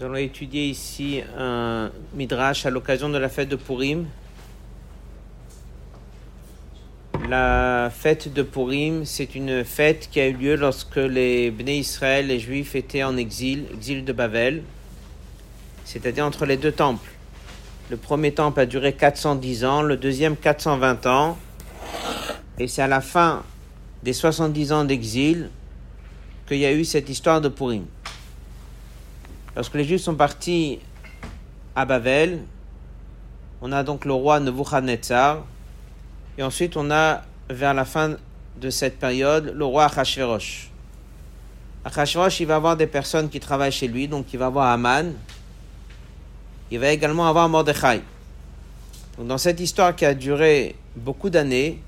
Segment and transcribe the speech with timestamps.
[0.00, 4.06] Nous allons étudier ici un midrash à l'occasion de la fête de Purim.
[7.28, 12.28] La fête de Purim, c'est une fête qui a eu lieu lorsque les Bnei Israël,
[12.28, 14.62] les Juifs, étaient en exil, exil de Babel,
[15.84, 17.10] c'est-à-dire entre les deux temples.
[17.90, 21.36] Le premier temple a duré 410 ans, le deuxième 420 ans,
[22.58, 23.42] et c'est à la fin
[24.02, 25.50] des 70 ans d'exil
[26.48, 27.84] qu'il y a eu cette histoire de Purim.
[29.56, 30.78] Lorsque les Juifs sont partis
[31.74, 32.44] à Babel,
[33.60, 35.44] on a donc le roi Nebuchadnezzar,
[36.38, 38.16] et ensuite on a, vers la fin
[38.60, 40.70] de cette période, le roi Achashverosh.
[41.84, 45.14] Achashverosh, il va avoir des personnes qui travaillent chez lui, donc il va avoir Aman,
[46.70, 48.02] il va également avoir Mordechai.
[49.18, 51.82] Donc dans cette histoire qui a duré beaucoup d'années,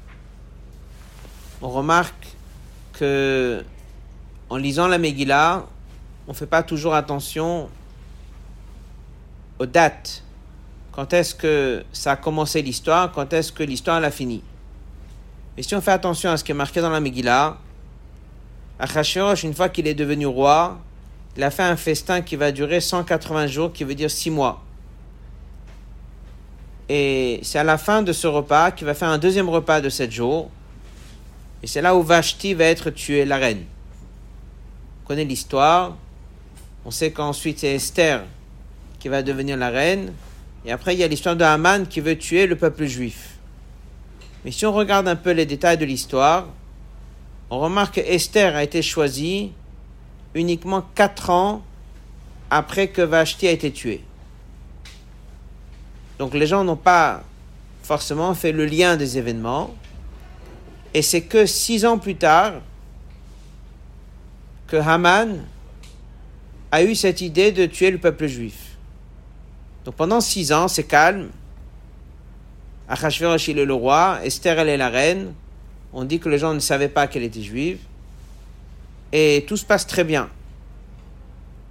[1.61, 2.27] on remarque
[2.93, 3.65] que
[4.51, 5.67] en lisant la Megillah,
[6.27, 7.69] on ne fait pas toujours attention
[9.59, 10.23] aux dates.
[10.93, 14.43] Quand est-ce que ça a commencé l'histoire, quand est-ce que l'histoire a fini?
[15.57, 17.59] Et si on fait attention à ce qui est marqué dans la Megillah,
[18.79, 20.79] Achashverosh, une fois qu'il est devenu roi,
[21.37, 24.63] il a fait un festin qui va durer 180 jours, qui veut dire 6 mois.
[26.89, 29.89] Et c'est à la fin de ce repas qu'il va faire un deuxième repas de
[29.89, 30.51] 7 jours.
[31.63, 33.65] Et c'est là où Vashti va être tuée, la reine.
[35.03, 35.97] On connaît l'histoire.
[36.85, 38.25] On sait qu'ensuite c'est Esther
[38.99, 40.13] qui va devenir la reine.
[40.65, 43.37] Et après, il y a l'histoire de Haman qui veut tuer le peuple juif.
[44.45, 46.47] Mais si on regarde un peu les détails de l'histoire,
[47.51, 49.53] on remarque que Esther a été choisie
[50.35, 51.63] uniquement 4 ans
[52.51, 54.05] après que Vashti a été tuée.
[56.19, 57.25] Donc les gens n'ont pas
[57.83, 59.75] forcément fait le lien des événements.
[60.95, 62.55] Et c'est que six ans plus tard
[64.67, 65.45] que Haman
[66.73, 68.79] a eu cette idée de tuer le peuple juif.
[69.85, 71.29] Donc pendant six ans, c'est calme.
[72.89, 74.21] Achashverosh, il est le roi.
[74.25, 75.35] Esther, elle est la reine.
[75.93, 77.79] On dit que les gens ne savaient pas qu'elle était juive.
[79.13, 80.31] Et tout se passe très bien.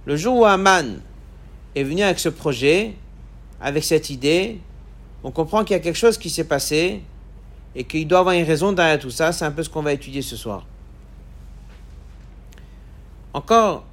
[0.04, 1.00] Le jour où Haman
[1.74, 2.94] est venu avec ce projet,
[3.60, 4.60] avec cette idée,
[5.24, 7.02] on comprend qu'il y a quelque chose qui s'est passé
[7.74, 9.32] et qu'il doit avoir une raison derrière tout ça.
[9.32, 10.64] C'est un peu ce qu'on va étudier ce soir.
[13.34, 13.84] Encore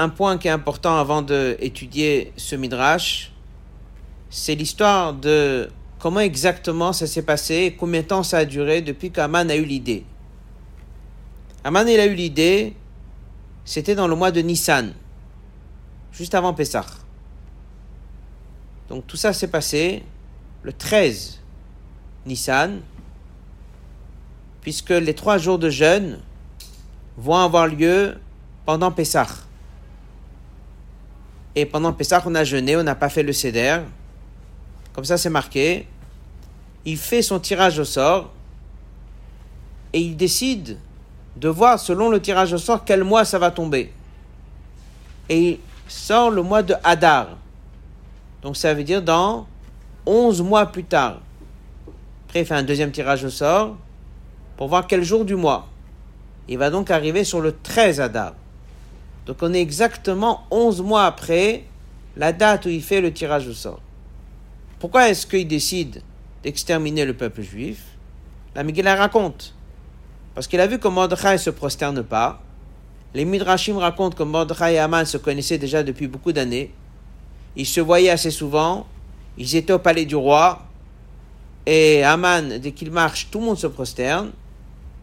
[0.00, 3.32] un point qui est important avant d'étudier ce midrash,
[4.30, 5.68] c'est l'histoire de
[5.98, 9.56] comment exactement ça s'est passé et combien de temps ça a duré depuis qu'Aman a
[9.56, 10.06] eu l'idée.
[11.64, 12.74] Aman a eu l'idée,
[13.66, 14.94] c'était dans le mois de Nissan,
[16.12, 16.86] juste avant Pessah.
[18.88, 20.02] Donc tout ça s'est passé
[20.62, 21.40] le 13
[22.24, 22.80] Nissan,
[24.62, 26.20] puisque les trois jours de jeûne
[27.18, 28.18] vont avoir lieu
[28.64, 29.49] pendant Pessah.
[31.54, 33.80] Et pendant Pessah, on a jeûné, on n'a pas fait le Seder.
[34.92, 35.86] Comme ça, c'est marqué.
[36.84, 38.32] Il fait son tirage au sort
[39.92, 40.78] et il décide
[41.36, 43.92] de voir, selon le tirage au sort, quel mois ça va tomber.
[45.28, 45.58] Et il
[45.88, 47.36] sort le mois de Hadar.
[48.42, 49.46] Donc ça veut dire dans
[50.06, 51.20] 11 mois plus tard.
[52.26, 53.76] Après, il fait un deuxième tirage au sort
[54.56, 55.68] pour voir quel jour du mois.
[56.48, 58.34] Il va donc arriver sur le 13 Adar.
[59.30, 61.62] Donc on est exactement 11 mois après
[62.16, 63.80] la date où il fait le tirage au sort.
[64.80, 66.02] Pourquoi est-ce qu'il décide
[66.42, 67.80] d'exterminer le peuple juif?
[68.56, 69.54] La Megillah raconte.
[70.34, 72.42] Parce qu'il a vu que Mordechai ne se prosterne pas.
[73.14, 76.74] Les Midrashim racontent que Mordechai et Aman se connaissaient déjà depuis beaucoup d'années.
[77.54, 78.88] Ils se voyaient assez souvent.
[79.38, 80.66] Ils étaient au palais du roi.
[81.66, 84.32] Et Aman, dès qu'il marche, tout le monde se prosterne.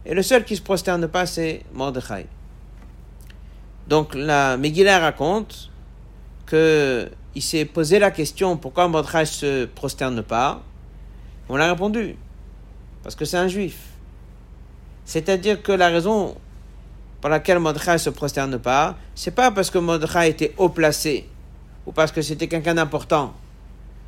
[0.06, 2.26] Et le seul qui ne se prosterne pas, c'est Mordechai.
[3.88, 5.72] Donc la Megillah raconte
[6.46, 10.64] que il s'est posé la question pourquoi Mordechai se prosterne pas?
[11.50, 12.16] On l'a répondu
[13.04, 13.78] parce que c'est un juif.
[15.06, 16.36] C'est-à-dire que la raison
[17.22, 21.30] pour laquelle Mordechai se prosterne pas, c'est pas parce que Mordechai était haut placé
[21.86, 23.34] ou parce que c'était quelqu'un d'important.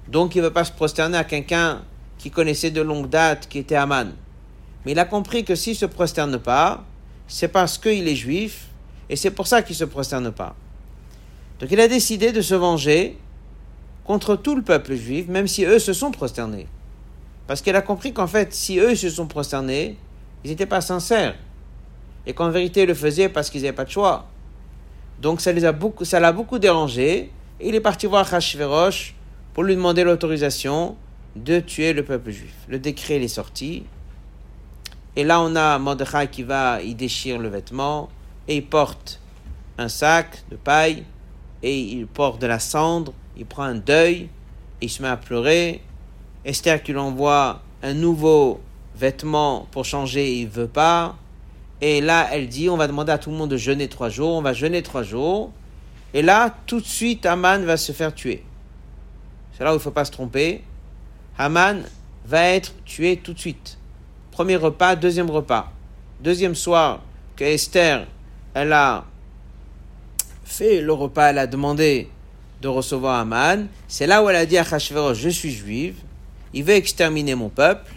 [0.08, 1.84] Donc il ne veut pas se prosterner à quelqu'un
[2.18, 4.12] qui connaissait de longue date, qui était Aman.
[4.86, 6.84] Mais il a compris que s'il se prosterne pas,
[7.28, 8.69] c'est parce qu'il est juif,
[9.10, 10.56] et c'est pour ça qu'il ne se prosterne pas.
[11.60, 13.18] Donc il a décidé de se venger
[14.06, 16.68] contre tout le peuple juif, même si eux se sont prosternés.
[17.48, 19.98] Parce qu'il a compris qu'en fait, si eux se sont prosternés,
[20.44, 21.36] ils n'étaient pas sincères.
[22.26, 24.28] Et qu'en vérité, ils le faisaient parce qu'ils n'avaient pas de choix.
[25.22, 29.16] Donc ça les a beaucoup, l'a beaucoup dérangé, et il est parti voir Hashverosh
[29.54, 30.96] pour lui demander l'autorisation
[31.36, 32.54] de tuer le peuple juif.
[32.68, 33.84] Le décret est sorti.
[35.16, 38.10] Et là, on a Mordechai qui va, il déchire le vêtement
[38.50, 39.22] et il porte
[39.78, 41.06] un sac de paille
[41.64, 44.28] et il porte de la cendre, il prend un deuil,
[44.82, 45.82] il se met à pleurer.
[46.44, 48.60] Esther qui envoie un nouveau
[48.96, 51.16] vêtement pour changer, il veut pas.
[51.80, 54.36] Et là, elle dit, on va demander à tout le monde de jeûner trois jours,
[54.36, 55.52] on va jeûner trois jours.
[56.14, 58.44] Et là, tout de suite, Haman va se faire tuer.
[59.54, 60.64] C'est là où il ne faut pas se tromper.
[61.38, 61.84] Haman
[62.26, 63.78] va être tué tout de suite.
[64.32, 65.72] Premier repas, deuxième repas.
[66.20, 67.02] Deuxième soir
[67.36, 68.08] que Esther,
[68.60, 69.06] elle a
[70.44, 72.10] fait le repas, elle a demandé
[72.62, 73.68] de recevoir Haman.
[73.88, 75.96] C'est là où elle a dit à Hachverosh, je suis juive,
[76.54, 77.94] il veut exterminer mon peuple.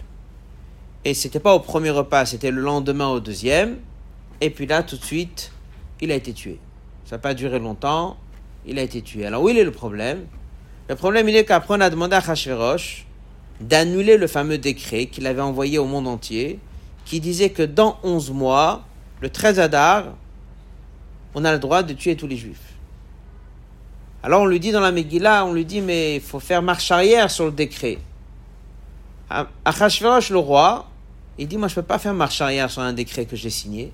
[1.03, 3.77] Et c'était pas au premier repas, c'était le lendemain au deuxième.
[4.39, 5.51] Et puis là, tout de suite,
[5.99, 6.59] il a été tué.
[7.03, 8.15] Ça n'a pas duré longtemps,
[8.65, 9.25] il a été tué.
[9.25, 10.25] Alors où il est le problème?
[10.87, 13.05] Le problème, il est qu'après, on a demandé à Hachverosh
[13.59, 16.59] d'annuler le fameux décret qu'il avait envoyé au monde entier,
[17.03, 18.85] qui disait que dans 11 mois,
[19.21, 20.13] le 13 Adar,
[21.35, 22.73] on a le droit de tuer tous les juifs.
[24.21, 26.89] Alors on lui dit dans la Megillah, on lui dit, mais il faut faire marche
[26.91, 27.97] arrière sur le décret.
[29.65, 30.87] Achashverosh, le roi,
[31.37, 33.49] il dit, moi je ne peux pas faire marche arrière sur un décret que j'ai
[33.49, 33.91] signé.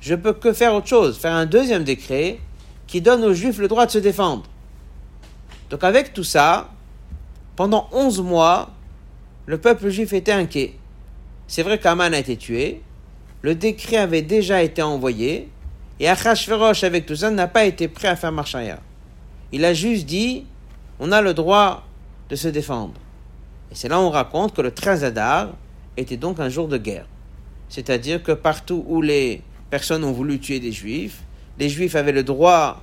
[0.00, 2.38] Je peux que faire autre chose, faire un deuxième décret
[2.86, 4.44] qui donne aux juifs le droit de se défendre.
[5.70, 6.70] Donc avec tout ça,
[7.56, 8.70] pendant 11 mois,
[9.46, 10.74] le peuple juif était inquiet.
[11.46, 12.82] C'est vrai qu'Aman a été tué,
[13.42, 15.48] le décret avait déjà été envoyé,
[15.98, 18.80] et Achashverosh, avec tout ça, n'a pas été prêt à faire marche arrière.
[19.52, 20.44] Il a juste dit,
[21.00, 21.84] on a le droit
[22.28, 22.94] de se défendre.
[23.70, 25.50] Et c'est là où on raconte que le 13 Adar
[25.96, 27.06] était donc un jour de guerre.
[27.68, 31.22] C'est-à-dire que partout où les personnes ont voulu tuer des juifs,
[31.58, 32.82] les juifs avaient le droit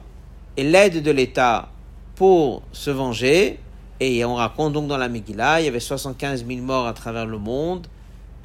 [0.57, 1.69] et l'aide de l'État
[2.15, 3.59] pour se venger.
[3.99, 7.25] Et on raconte donc dans la Megillah, il y avait 75 000 morts à travers
[7.25, 7.87] le monde.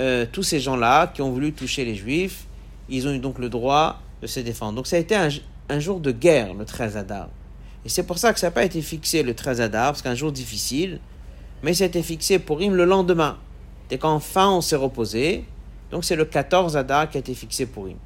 [0.00, 2.44] Euh, tous ces gens-là qui ont voulu toucher les juifs,
[2.88, 4.74] ils ont eu donc le droit de se défendre.
[4.74, 7.28] Donc ça a été un, jour de guerre, le 13 Adar.
[7.84, 10.14] Et c'est pour ça que ça n'a pas été fixé le 13 Adar, parce qu'un
[10.14, 11.00] jour difficile,
[11.62, 13.38] mais ça a été fixé pour Im le lendemain,
[13.88, 15.44] dès qu'enfin on s'est reposé.
[15.90, 17.96] Donc c'est le 14 Adar qui a été fixé pour Im.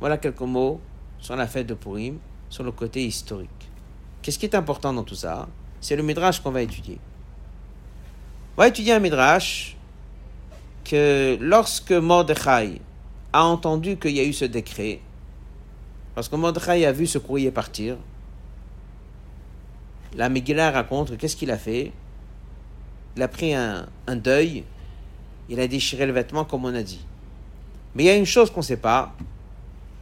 [0.00, 0.80] Voilà quelques mots
[1.18, 2.18] sur la fête de Purim,
[2.48, 3.50] sur le côté historique.
[4.22, 5.48] Qu'est-ce qui est important dans tout ça?
[5.80, 6.98] C'est le Midrash qu'on va étudier.
[8.56, 9.76] On va étudier un Midrash
[10.84, 12.80] que lorsque Mordechai
[13.32, 15.00] a entendu qu'il y a eu ce décret,
[16.14, 17.96] parce que Mordechai a vu ce courrier partir,
[20.16, 21.92] la Megillah raconte qu'est-ce qu'il a fait?
[23.16, 24.64] Il a pris un, un, deuil,
[25.48, 27.04] il a déchiré le vêtement comme on a dit.
[27.94, 29.14] Mais il y a une chose qu'on ne sait pas,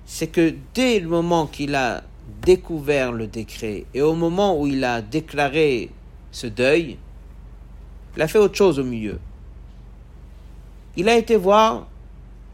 [0.05, 2.05] c'est que dès le moment qu'il a
[2.43, 5.90] découvert le décret et au moment où il a déclaré
[6.31, 6.99] ce deuil,
[8.17, 9.19] il a fait autre chose au milieu.
[10.96, 11.87] Il a été voir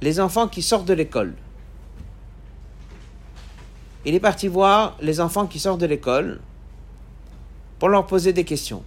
[0.02, 1.34] les enfants qui sortent de l'école.
[4.04, 6.40] Il est parti voir les enfants qui sortent de l'école
[7.78, 8.82] pour leur poser des questions.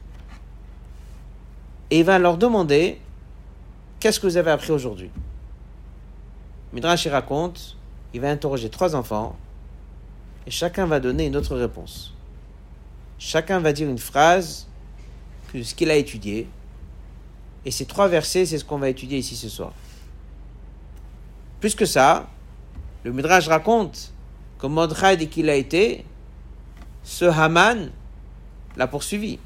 [1.90, 3.00] Et il va leur demander
[4.00, 5.10] Qu'est-ce que vous avez appris aujourd'hui?
[6.74, 7.76] Midrash raconte
[8.14, 9.36] il va interroger trois enfants
[10.48, 12.14] et chacun va donner une autre réponse.
[13.18, 14.68] Chacun va dire une phrase
[15.52, 16.48] que ce qu'il a étudié.
[17.66, 19.74] Et ces trois versets, c'est ce qu'on va étudier ici ce soir.
[21.66, 22.28] Plus que ça,
[23.04, 24.14] le Midrash raconte
[24.60, 26.06] que Mordechai, dès qu'il a été,
[27.04, 27.90] ce Haman
[28.78, 29.40] l'a poursuivi.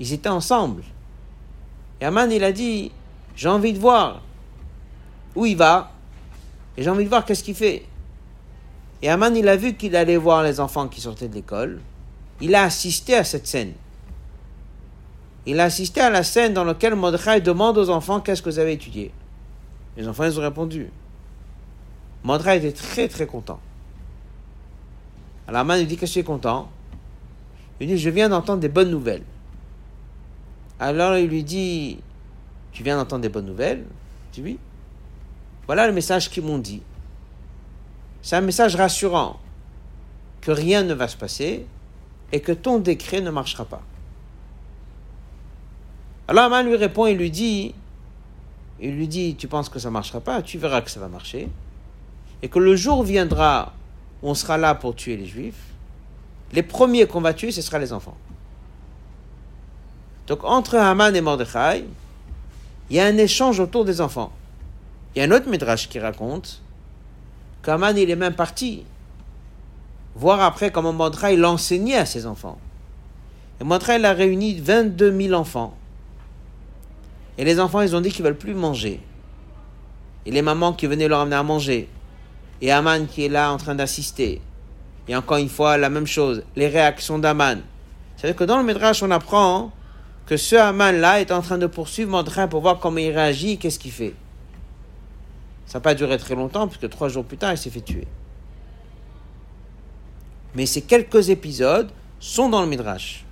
[0.00, 0.82] Ils étaient ensemble.
[2.00, 2.90] Et Haman, il a dit,
[3.36, 4.20] j'ai envie de voir
[5.36, 5.92] où il va,
[6.76, 7.86] et j'ai envie de voir qu'est-ce qu'il fait.
[9.00, 11.80] Et Haman, il a vu qu'il allait voir les enfants qui sortaient de l'école.
[12.40, 13.74] Il a assisté à cette scène.
[15.46, 18.58] Il a assisté à la scène dans laquelle Mordechai demande aux enfants qu'est-ce que vous
[18.58, 19.12] avez étudié?
[19.96, 20.90] Les enfants, ils ont répondu.
[22.24, 23.60] Mandra était très très content.
[25.48, 26.70] Alors man lui dit que je suis content.
[27.80, 29.24] Il dit je viens d'entendre des bonnes nouvelles.
[30.78, 31.98] Alors il lui dit
[32.72, 33.84] tu viens d'entendre des bonnes nouvelles?
[34.36, 34.58] Il dit.
[35.66, 36.82] Voilà le message qu'ils m'ont dit.
[38.22, 39.38] C'est un message rassurant
[40.40, 41.66] que rien ne va se passer
[42.32, 43.82] et que ton décret ne marchera pas.
[46.28, 47.74] Alors Aman lui répond et lui dit,
[48.80, 51.08] il lui dit, tu penses que ça ne marchera pas, tu verras que ça va
[51.08, 51.48] marcher
[52.42, 53.72] et que le jour viendra
[54.22, 55.72] où on sera là pour tuer les juifs,
[56.52, 58.16] les premiers qu'on va tuer, ce sera les enfants.
[60.26, 61.84] Donc entre Haman et Mordechai,
[62.90, 64.32] il y a un échange autour des enfants.
[65.14, 66.60] Il y a un autre Midrash qui raconte
[67.62, 68.84] qu'Haman, il est même parti
[70.14, 72.58] voir après comment Mordechai l'enseignait à ses enfants.
[73.60, 75.74] Et Mordechai a réuni 22 000 enfants.
[77.38, 79.00] Et les enfants, ils ont dit qu'ils veulent plus manger.
[80.26, 81.88] Et les mamans qui venaient leur amener à manger
[82.62, 84.40] et Aman qui est là en train d'assister.
[85.08, 87.60] Et encore une fois, la même chose, les réactions d'Aman.
[88.16, 89.72] C'est-à-dire que dans le Midrash, on apprend
[90.26, 93.80] que ce Aman-là est en train de poursuivre Mordechai pour voir comment il réagit, qu'est-ce
[93.80, 94.14] qu'il fait.
[95.66, 98.06] Ça n'a pas duré très longtemps, puisque trois jours plus tard, il s'est fait tuer.
[100.54, 101.90] Mais ces quelques épisodes
[102.20, 103.24] sont dans le Midrash.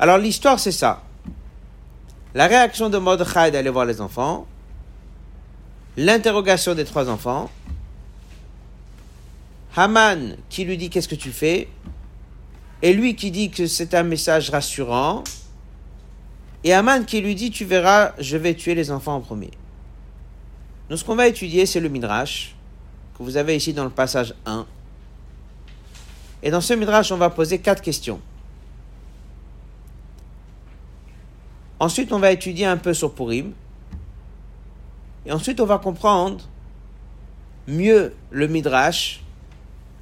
[0.00, 1.04] Alors l'histoire, c'est ça.
[2.34, 4.46] La réaction de Mordechai d'aller voir les enfants,
[5.96, 7.50] l'interrogation des trois enfants,
[9.76, 11.68] Haman qui lui dit qu'est-ce que tu fais,
[12.82, 15.22] et lui qui dit que c'est un message rassurant,
[16.64, 19.50] et Haman qui lui dit tu verras, je vais tuer les enfants en premier.
[20.88, 22.54] Nous, ce qu'on va étudier, c'est le Midrash,
[23.16, 24.66] que vous avez ici dans le passage 1.
[26.42, 28.20] Et dans ce Midrash, on va poser quatre questions.
[31.80, 33.52] Ensuite, on va étudier un peu sur Purim.
[35.26, 36.44] Et ensuite, on va comprendre
[37.66, 39.22] mieux le Midrash.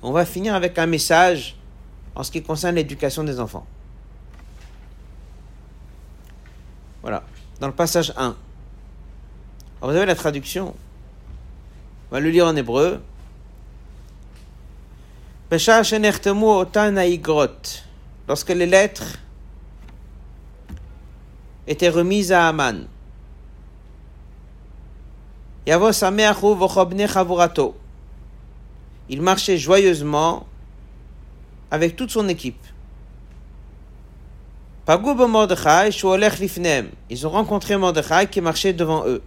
[0.07, 1.57] On va finir avec un message
[2.15, 3.67] en ce qui concerne l'éducation des enfants.
[7.01, 7.25] Voilà,
[7.59, 8.37] dans le passage 1.
[9.81, 10.75] vous avez la traduction.
[12.11, 13.01] On va le lire en hébreu.
[18.29, 19.19] Lorsque les lettres
[21.67, 22.87] étaient remises à Aman.
[29.09, 30.47] Il marchait joyeusement
[31.71, 32.65] avec toute son équipe.
[34.87, 39.23] Ils ont rencontré Mordechai qui marchait devant eux.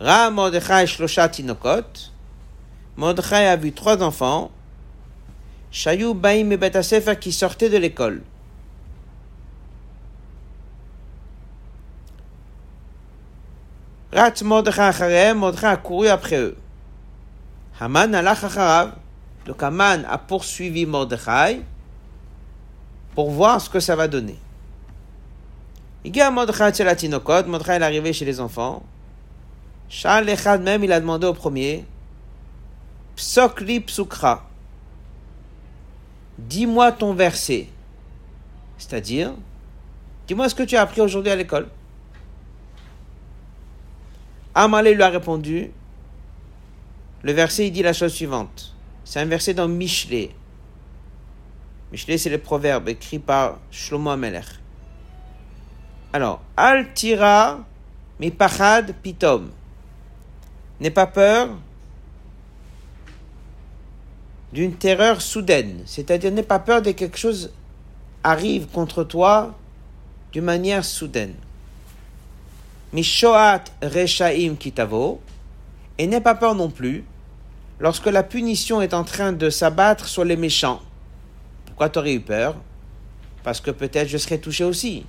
[0.00, 2.10] Ra Mordechai Shlosha Tinokot.
[2.96, 4.50] Mordechai a vu trois enfants.
[5.70, 8.22] Shayou Baim et Betasefer qui sortaient de l'école.
[14.12, 16.56] Rat Mordechai Mordechai a couru après eux.
[17.80, 18.10] Haman.
[19.46, 21.62] Donc Haman a poursuivi Mordechai
[23.14, 24.38] pour voir ce que ça va donner.
[26.04, 26.72] Il y a Mordechai
[27.46, 28.82] Mordechai est arrivé chez les enfants.
[29.88, 31.84] Charles Echad même, il a demandé au premier,
[33.16, 34.44] Psokli Psukra,
[36.38, 37.68] dis-moi ton verset.
[38.78, 39.34] C'est-à-dire,
[40.26, 41.68] dis-moi ce que tu as appris aujourd'hui à l'école.
[44.54, 45.70] Amalé lui a répondu,
[47.24, 48.74] le verset il dit la chose suivante.
[49.02, 50.30] C'est un verset dans Michelet.
[51.90, 54.44] Michelet, c'est le proverbe écrit par Shlomo Amelech.
[56.12, 57.64] Alors, Al tira
[58.20, 59.50] mi pachad pitom.
[60.80, 61.48] N'aie pas peur
[64.52, 67.52] d'une terreur soudaine, c'est-à-dire n'aie pas peur de quelque chose
[68.22, 69.54] arrive contre toi
[70.32, 71.34] d'une manière soudaine.
[72.92, 75.20] Mishoat Reshaim Kitavo,
[75.96, 77.04] et n'aie pas peur non plus
[77.78, 80.80] lorsque la punition est en train de s'abattre sur les méchants.
[81.66, 82.56] Pourquoi tu aurais eu peur?
[83.42, 85.04] Parce que peut-être je serais touché aussi.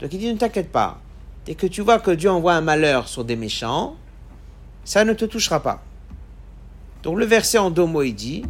[0.00, 1.00] Donc il dit ne t'inquiète pas.
[1.44, 3.96] Dès que tu vois que Dieu envoie un malheur sur des méchants,
[4.84, 5.82] ça ne te touchera pas.
[7.02, 8.44] Donc le verset en deux mots, il dit,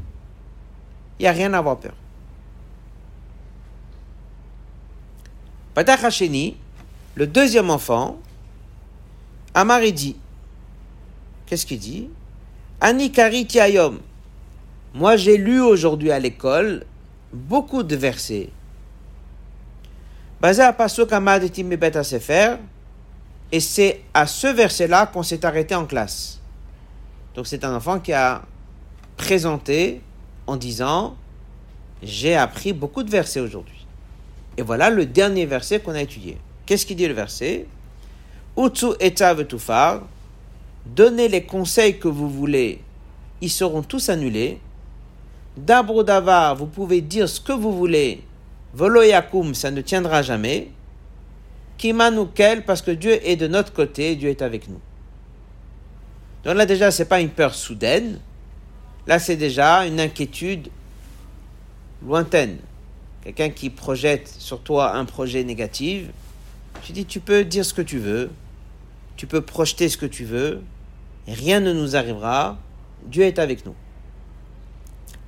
[1.19, 1.95] il n'y a rien à avoir peur.
[5.75, 6.01] Patach
[7.15, 8.19] le deuxième enfant,
[9.55, 10.17] Amar dit,
[11.47, 12.09] qu'est-ce qu'il dit?
[12.85, 14.01] Anikari Tiayom.
[14.93, 16.85] Moi, j'ai lu aujourd'hui à l'école
[17.33, 18.51] beaucoup de versets.
[23.53, 26.41] Et c'est à ce verset-là qu'on s'est arrêté en classe.
[27.37, 28.43] Donc c'est un enfant qui a
[29.17, 30.01] présenté
[30.49, 31.15] en disant
[32.03, 33.87] J'ai appris beaucoup de versets aujourd'hui.
[34.57, 36.37] Et voilà le dernier verset qu'on a étudié.
[36.67, 37.69] Qu'est-ce qu'il dit le verset?
[38.57, 38.89] Utsu
[39.49, 40.03] tufar,
[40.87, 42.81] donnez les conseils que vous voulez,
[43.41, 44.59] ils seront tous annulés.
[45.57, 48.23] Dabro davar, vous pouvez dire ce que vous voulez,
[48.73, 50.71] volo yakum, ça ne tiendra jamais.
[51.77, 54.81] Kimanukel, parce que Dieu est de notre côté, Dieu est avec nous.
[56.45, 58.19] Donc là déjà, c'est pas une peur soudaine,
[59.07, 60.69] là c'est déjà une inquiétude
[62.05, 62.59] lointaine.
[63.23, 66.07] Quelqu'un qui projette sur toi un projet négatif,
[66.83, 68.31] tu dis, tu peux dire ce que tu veux,
[69.17, 70.63] tu peux projeter ce que tu veux,
[71.27, 72.59] rien ne nous arrivera,
[73.07, 73.75] Dieu est avec nous.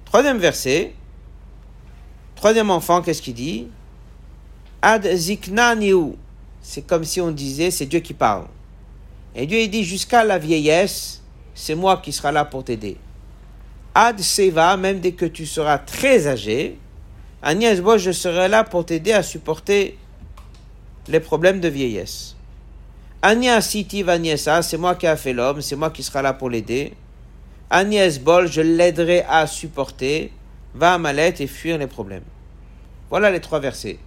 [0.04, 0.94] Troisième verset,
[2.36, 3.68] troisième enfant, qu'est-ce qu'il dit?
[4.82, 5.74] Ad zikna
[6.60, 8.46] C'est comme si on disait, c'est Dieu qui parle.
[9.34, 11.22] Et Dieu dit, jusqu'à la vieillesse,
[11.54, 12.96] c'est moi qui sera là pour t'aider.
[13.94, 16.78] Ad seva, même dès que tu seras très âgé,
[17.46, 19.98] Agnès, moi je serai là pour t'aider à supporter
[21.08, 22.36] les problèmes de vieillesse.
[23.26, 26.50] Anya Siti Vaniesa, c'est moi qui a fait l'homme, c'est moi qui sera là pour
[26.50, 26.93] l'aider.
[27.71, 30.31] Agnès Bol, je l'aiderai à supporter,
[30.75, 32.25] va à Malet et fuir les problèmes.
[33.09, 33.99] Voilà les trois versets.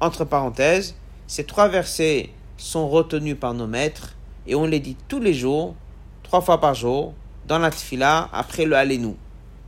[0.00, 0.96] Entre parenthèses,
[1.28, 5.76] ces trois versets sont retenus par nos maîtres et on les dit tous les jours,
[6.24, 7.14] trois fois par jour,
[7.46, 9.16] dans la tfila, après le Allénou.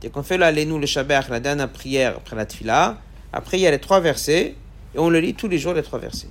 [0.01, 2.97] Dès qu'on fait le Allénou, le Shabbat, la dernière prière après la tfila,
[3.31, 4.55] après il y a les trois versets
[4.93, 6.27] et on le lit tous les jours les trois versets.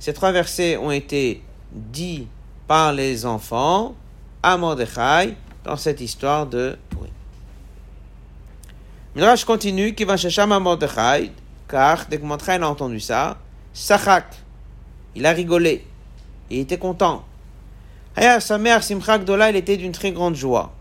[0.00, 2.26] Ces trois versets ont été dits
[2.66, 3.94] par les enfants
[4.42, 7.10] à Mordechai dans cette histoire de Purim.
[9.14, 11.32] Midrash continue qui va chercher à Mordechai,
[11.66, 13.38] car dès que Mordechai a entendu ça,
[13.72, 14.36] Sachak,
[15.14, 15.84] il a rigolé,
[16.50, 17.24] il était content.
[18.16, 20.72] Aya, sa mère Simcha Gdola, il était d'une très grande joie.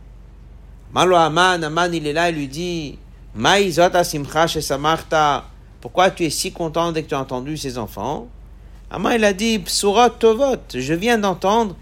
[0.94, 2.98] Malo Aman, Aman, il est là, il lui dit
[3.36, 5.46] Maïzota Simcha chez Samarta,
[5.82, 8.28] pourquoi tu es si content dès que tu as entendu ces enfants?
[8.90, 9.62] Aman, il a dit
[10.20, 11.76] Tovot, je viens d'entendre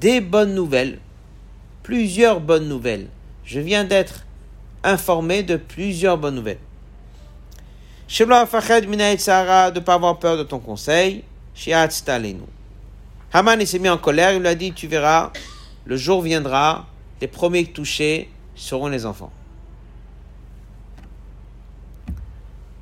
[0.00, 0.98] des bonnes nouvelles
[1.82, 3.08] plusieurs bonnes nouvelles.
[3.44, 4.24] Je viens d'être
[4.84, 6.58] informé de plusieurs bonnes nouvelles.
[8.08, 11.24] De ne pas avoir peur de ton conseil.
[13.32, 15.32] Haman s'est mis en colère, il lui a dit Tu verras,
[15.84, 16.86] le jour viendra,
[17.20, 19.32] les premiers touchés seront les enfants.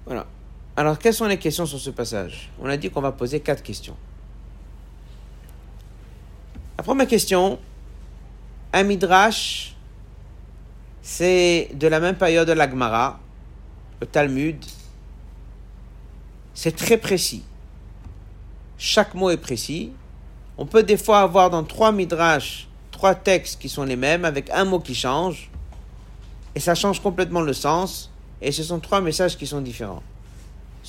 [0.06, 0.26] Voilà.
[0.76, 2.50] Alors, quelles sont les questions sur ce passage?
[2.60, 3.96] On a dit qu'on va poser quatre questions.
[6.78, 7.58] La première question
[8.72, 9.74] un midrash,
[11.02, 13.18] c'est de la même période de l'Agmara,
[14.00, 14.64] le Talmud.
[16.54, 17.42] C'est très précis.
[18.78, 19.92] Chaque mot est précis.
[20.56, 22.68] On peut des fois avoir dans trois midrash
[23.00, 25.50] trois textes qui sont les mêmes avec un mot qui change.
[26.54, 28.10] Et ça change complètement le sens.
[28.42, 30.02] Et ce sont trois messages qui sont différents.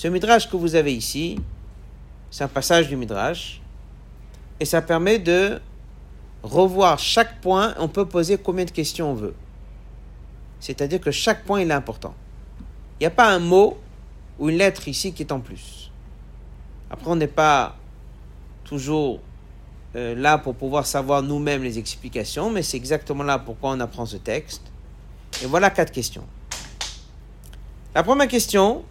[0.02, 1.38] Ce midrash que vous avez ici,
[2.32, 3.62] c'est un passage du midrash.
[4.60, 5.62] Et ça permet de
[6.42, 9.36] revoir chaque point, on peut poser combien de questions on veut.
[10.60, 12.16] C'est-à-dire que chaque point, est important.
[13.00, 13.78] Il n'y a pas un mot
[14.40, 15.92] ou une lettre ici qui est en plus.
[16.90, 17.76] Après, on n'est pas
[18.64, 19.20] toujours
[19.96, 24.08] euh, là pour pouvoir savoir nous-mêmes les explications, mais c'est exactement là pourquoi on apprend
[24.08, 24.64] ce texte.
[25.44, 26.26] Et voilà quatre questions.
[27.94, 28.84] La première question,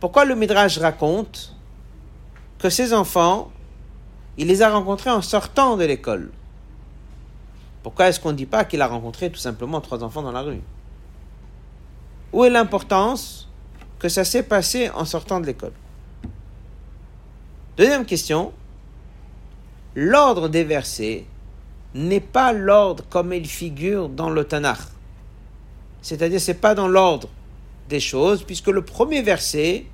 [0.00, 1.54] pourquoi le Midrash raconte
[2.58, 3.50] que ces enfants
[4.38, 6.32] il les a rencontrés en sortant de l'école?
[7.82, 10.40] Pourquoi est-ce qu'on ne dit pas qu'il a rencontré tout simplement trois enfants dans la
[10.42, 10.60] rue?
[12.32, 13.48] Où est l'importance
[13.98, 15.72] que ça s'est passé en sortant de l'école?
[17.76, 18.52] Deuxième question,
[19.94, 21.26] l'ordre des versets
[21.94, 24.78] n'est pas l'ordre comme il figure dans le Tanakh.
[26.02, 27.28] C'est-à-dire, c'est pas dans l'ordre
[27.90, 29.84] des choses, puisque le premier verset,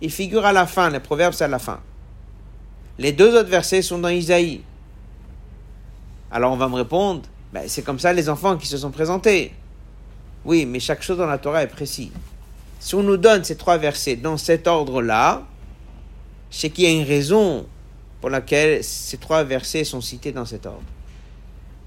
[0.00, 1.80] il figure à la fin, les proverbes, c'est à la fin.
[2.98, 4.62] Les deux autres versets sont dans Isaïe.
[6.30, 7.22] Alors on va me répondre,
[7.52, 9.52] ben, c'est comme ça les enfants qui se sont présentés.
[10.44, 12.10] Oui, mais chaque chose dans la Torah est précis.
[12.80, 15.42] Si on nous donne ces trois versets dans cet ordre-là,
[16.50, 17.66] c'est qu'il y a une raison
[18.20, 20.82] pour laquelle ces trois versets sont cités dans cet ordre.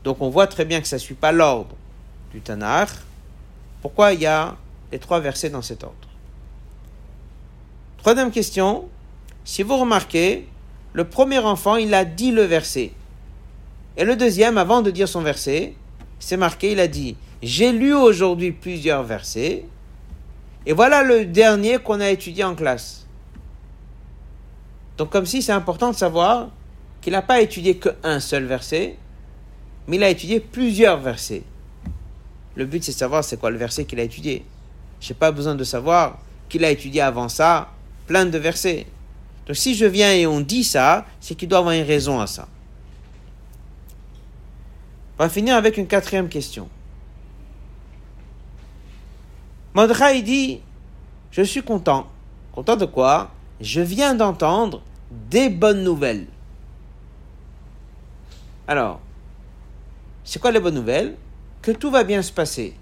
[0.03, 1.75] Donc on voit très bien que ça ne suit pas l'ordre
[2.31, 2.89] du Tanakh.
[3.81, 4.55] Pourquoi il y a
[4.91, 5.95] les trois versets dans cet ordre
[7.98, 8.88] Troisième question,
[9.43, 10.48] si vous remarquez,
[10.93, 12.91] le premier enfant, il a dit le verset.
[13.98, 15.74] Et le deuxième, avant de dire son verset,
[16.19, 19.65] c'est marqué, il a dit, j'ai lu aujourd'hui plusieurs versets,
[20.65, 23.06] et voilà le dernier qu'on a étudié en classe.
[24.98, 26.50] Donc comme si c'est important de savoir
[27.02, 28.98] qu'il n'a pas étudié qu'un seul verset,
[29.88, 31.43] mais il a étudié plusieurs versets.
[32.56, 34.45] Le but, c'est de savoir c'est quoi le verset qu'il a étudié.
[34.99, 37.69] Je n'ai pas besoin de savoir qu'il a étudié avant ça
[38.08, 38.86] plein de versets.
[39.45, 42.27] Donc si je viens et on dit ça, c'est qu'il doit avoir une raison à
[42.27, 42.47] ça.
[45.17, 46.67] On va finir avec une quatrième question.
[49.77, 50.62] il dit,
[51.31, 52.08] je suis content.
[52.51, 53.31] Content de quoi?
[53.62, 54.81] Je viens d'entendre
[55.12, 56.27] des bonnes nouvelles.
[58.67, 58.99] Alors,
[60.23, 61.15] c'est quoi les bonnes nouvelles?
[61.62, 62.75] Que tout va bien se passer.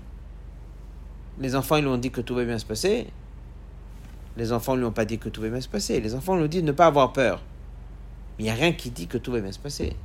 [1.40, 3.08] Les enfants, ils lui ont dit que tout va bien se passer.
[4.38, 6.00] Les enfants ne lui ont pas dit que tout va bien se passer.
[6.00, 7.42] Les enfants lui ont dit de ne pas avoir peur.
[8.38, 9.96] Mais il n'y a rien qui dit que tout va bien se passer.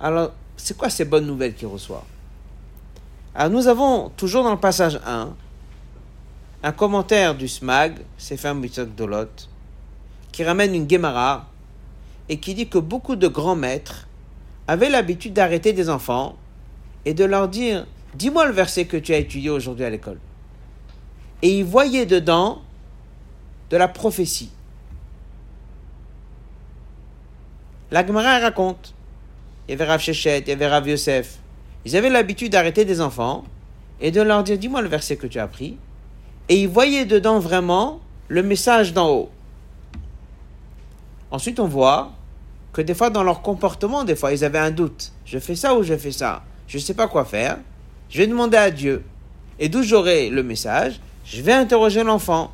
[0.00, 2.04] Alors, c'est quoi ces bonnes nouvelles qu'il reçoit
[3.34, 5.34] Alors, nous avons toujours dans le passage 1
[6.64, 9.26] un commentaire du SMAG, Sefer Mitzvot Dolot,
[10.30, 11.48] qui ramène une Gemara
[12.28, 14.06] et qui dit que beaucoup de grands maîtres
[14.68, 16.36] avaient l'habitude d'arrêter des enfants
[17.04, 20.18] et de leur dire Dis-moi le verset que tu as étudié aujourd'hui à l'école
[21.42, 22.62] et il voyait dedans
[23.70, 24.50] de la prophétie.
[27.90, 28.94] La Gemara raconte,
[29.66, 31.38] il y avait Rav Shechet, il Yosef,
[31.84, 33.44] ils avaient l'habitude d'arrêter des enfants
[34.00, 35.76] et de leur dire Dis-moi le verset que tu as appris.
[36.48, 39.30] Et ils voyaient dedans vraiment le message d'en haut.
[41.30, 42.12] Ensuite, on voit
[42.72, 45.12] que des fois, dans leur comportement, des fois, ils avaient un doute.
[45.24, 46.42] Je fais ça ou je fais ça?
[46.66, 47.58] Je ne sais pas quoi faire.
[48.12, 49.02] Je vais demander à Dieu.
[49.58, 52.52] Et d'où j'aurai le message, je vais interroger l'enfant.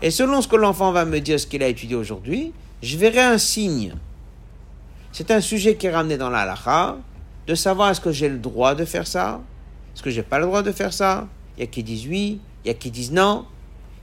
[0.00, 3.20] Et selon ce que l'enfant va me dire, ce qu'il a étudié aujourd'hui, je verrai
[3.20, 3.94] un signe.
[5.12, 6.96] C'est un sujet qui est ramené dans la halakha,
[7.46, 9.42] de savoir est-ce que j'ai le droit de faire ça,
[9.94, 11.28] est-ce que j'ai pas le droit de faire ça.
[11.58, 13.44] Il y a qui disent oui, il y a qui disent non,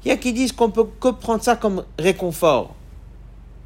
[0.06, 2.76] il y a qui disent qu'on peut que prendre ça comme réconfort.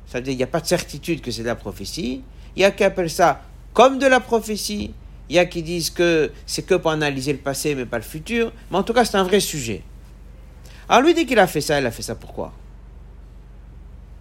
[0.08, 2.24] Ça veut dire qu'il n'y a pas de certitude que c'est de la prophétie.
[2.56, 3.42] Il y a qui appellent ça
[3.74, 4.94] comme de la prophétie.
[5.30, 8.04] Il y a qui disent que c'est que pour analyser le passé mais pas le
[8.04, 8.52] futur.
[8.72, 9.84] Mais en tout cas, c'est un vrai sujet.
[10.90, 12.54] Alors lui, dès qu'il a fait ça, il a fait ça pourquoi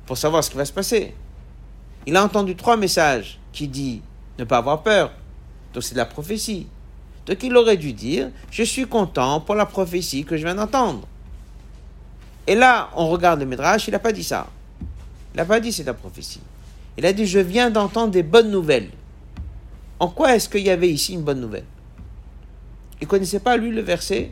[0.05, 1.15] Pour savoir ce qui va se passer.
[2.07, 4.01] Il a entendu trois messages qui disent
[4.39, 5.13] ne pas avoir peur.
[5.73, 6.67] Donc c'est de la prophétie.
[7.27, 11.07] Donc il aurait dû dire je suis content pour la prophétie que je viens d'entendre.
[12.47, 14.47] Et là, on regarde le Midrash, il n'a pas dit ça.
[15.35, 16.41] Il n'a pas dit c'est la prophétie.
[16.97, 18.91] Il a dit je viens d'entendre des bonnes nouvelles.
[19.99, 21.65] En quoi est-ce qu'il y avait ici une bonne nouvelle?
[23.01, 24.31] Il ne connaissait pas, lui, le verset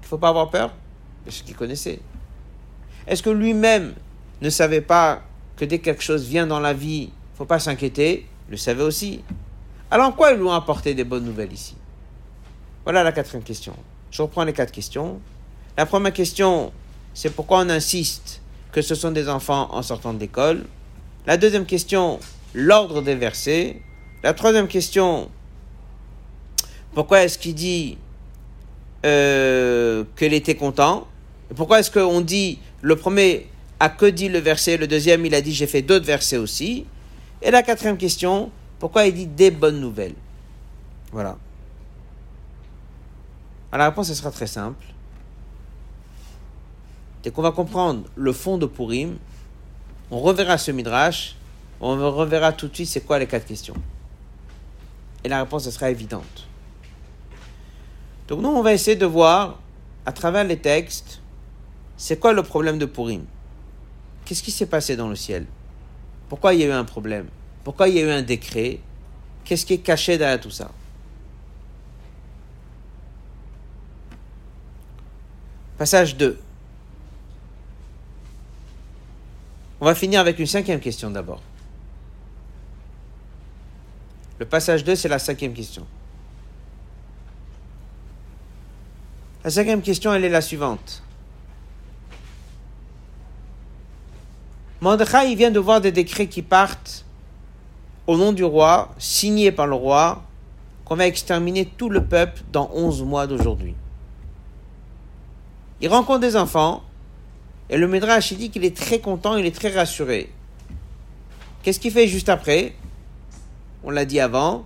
[0.00, 0.72] Il ne faut pas avoir peur
[1.24, 2.00] C'est ce qu'il connaissait.
[3.06, 3.94] Est-ce que lui-même
[4.40, 5.22] ne savait pas
[5.56, 8.52] que dès que quelque chose vient dans la vie, il ne faut pas s'inquiéter Il
[8.52, 9.22] le savait aussi?
[9.90, 11.76] Alors en quoi ils lui ont apporté des bonnes nouvelles ici?
[12.84, 13.74] Voilà la quatrième question.
[14.10, 15.20] Je reprends les quatre questions.
[15.76, 16.72] La première question,
[17.14, 18.40] c'est pourquoi on insiste
[18.72, 20.66] que ce sont des enfants en sortant de l'école?
[21.26, 22.20] La deuxième question,
[22.54, 23.80] l'ordre des versets.
[24.24, 25.30] La troisième question,
[26.94, 27.98] pourquoi est-ce qu'il dit
[29.04, 31.06] euh, qu'il était content?
[31.54, 35.42] Pourquoi est-ce qu'on dit le premier a que dit le verset, le deuxième il a
[35.42, 36.86] dit j'ai fait d'autres versets aussi?
[37.42, 40.14] Et la quatrième question, pourquoi il dit des bonnes nouvelles?
[41.12, 41.36] Voilà.
[43.72, 44.86] Alors la réponse elle sera très simple.
[47.22, 49.18] Dès qu'on va comprendre le fond de Purim,
[50.10, 51.36] on reverra ce midrash,
[51.78, 53.76] on reverra tout de suite c'est quoi les quatre questions.
[55.24, 56.46] Et la réponse, sera évidente.
[58.28, 59.58] Donc nous, on va essayer de voir,
[60.06, 61.20] à travers les textes,
[61.96, 63.24] c'est quoi le problème de Purim?
[64.24, 65.46] Qu'est-ce qui s'est passé dans le ciel?
[66.28, 67.26] Pourquoi il y a eu un problème?
[67.62, 68.80] Pourquoi il y a eu un décret?
[69.44, 70.70] Qu'est-ce qui est caché derrière tout ça?
[75.76, 76.38] Passage 2.
[79.80, 81.42] On va finir avec une cinquième question d'abord.
[84.38, 85.86] Le passage 2, c'est la cinquième question.
[89.44, 91.02] La cinquième question, elle est la suivante.
[94.80, 97.04] Mordechai, il vient de voir des décrets qui partent
[98.06, 100.22] au nom du roi, signés par le roi,
[100.84, 103.74] qu'on va exterminer tout le peuple dans 11 mois d'aujourd'hui.
[105.80, 106.82] Il rencontre des enfants,
[107.70, 110.30] et le Midrash il dit qu'il est très content, il est très rassuré.
[111.62, 112.74] Qu'est-ce qu'il fait juste après?
[113.84, 114.64] On l'a dit avant,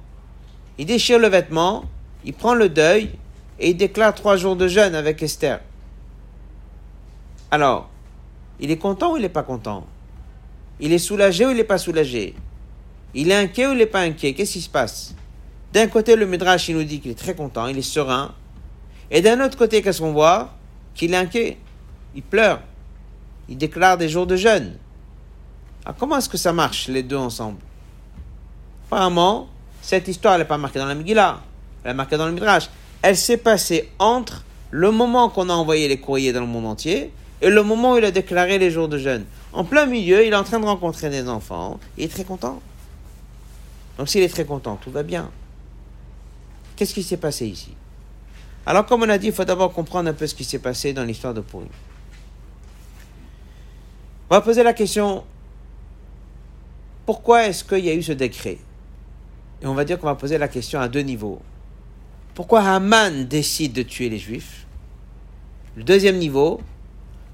[0.78, 1.84] il déchire le vêtement,
[2.24, 3.10] il prend le deuil
[3.58, 5.60] et il déclare trois jours de jeûne avec Esther.
[7.50, 7.90] Alors,
[8.60, 9.86] il est content ou il n'est pas content?
[10.80, 12.34] Il est soulagé ou il n'est pas soulagé?
[13.14, 14.34] Il est inquiet ou il n'est pas inquiet?
[14.34, 15.14] Qu'est-ce qui se passe?
[15.72, 18.34] D'un côté, le Midrash, il nous dit qu'il est très content, il est serein.
[19.10, 20.54] Et d'un autre côté, qu'est-ce qu'on voit?
[20.94, 21.58] Qu'il est inquiet.
[22.14, 22.60] Il pleure.
[23.48, 24.76] Il déclare des jours de jeûne.
[25.84, 27.58] Alors, comment est-ce que ça marche, les deux ensemble?
[28.90, 29.48] Apparemment,
[29.82, 31.42] cette histoire n'est pas marquée dans la Megillah,
[31.84, 32.70] elle est marquée dans le Midrash.
[33.02, 37.12] Elle s'est passée entre le moment qu'on a envoyé les courriers dans le monde entier
[37.42, 39.26] et le moment où il a déclaré les jours de jeûne.
[39.52, 42.62] En plein milieu, il est en train de rencontrer des enfants, il est très content.
[43.98, 45.30] Donc s'il est très content, tout va bien.
[46.74, 47.74] Qu'est-ce qui s'est passé ici?
[48.64, 50.94] Alors comme on a dit, il faut d'abord comprendre un peu ce qui s'est passé
[50.94, 51.68] dans l'histoire de Purim.
[54.30, 55.24] On va poser la question,
[57.04, 58.58] pourquoi est-ce qu'il y a eu ce décret?
[59.62, 61.40] Et on va dire qu'on va poser la question à deux niveaux.
[62.34, 64.66] Pourquoi Haman décide de tuer les Juifs?
[65.76, 66.60] Le deuxième niveau,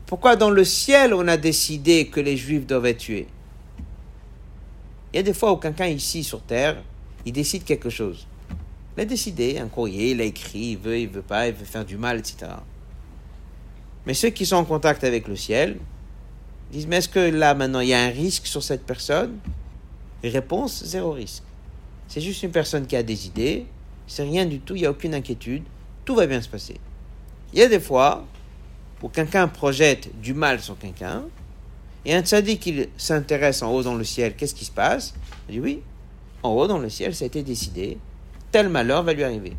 [0.06, 3.26] pourquoi dans le ciel on a décidé que les Juifs doivent être tués
[5.12, 6.82] Il y a des fois où quelqu'un ici sur Terre,
[7.26, 8.26] il décide quelque chose.
[8.96, 11.64] Il a décidé, un courrier, il a écrit, il veut, il veut pas, il veut
[11.64, 12.52] faire du mal, etc.
[14.06, 15.78] Mais ceux qui sont en contact avec le ciel
[16.70, 19.38] disent, mais est-ce que là maintenant il y a un risque sur cette personne?
[20.22, 21.42] Réponse, zéro risque.
[22.08, 23.66] C'est juste une personne qui a des idées,
[24.06, 25.62] c'est rien du tout, il n'y a aucune inquiétude,
[26.04, 26.76] tout va bien se passer.
[27.52, 28.26] Il y a des fois
[29.02, 31.24] où quelqu'un projette du mal sur quelqu'un,
[32.06, 35.14] et un tzaddik qui s'intéresse en haut dans le ciel, qu'est-ce qui se passe?
[35.48, 35.80] Il dit oui,
[36.42, 37.98] en haut dans le ciel, ça a été décidé
[38.54, 39.56] tel malheur va lui arriver.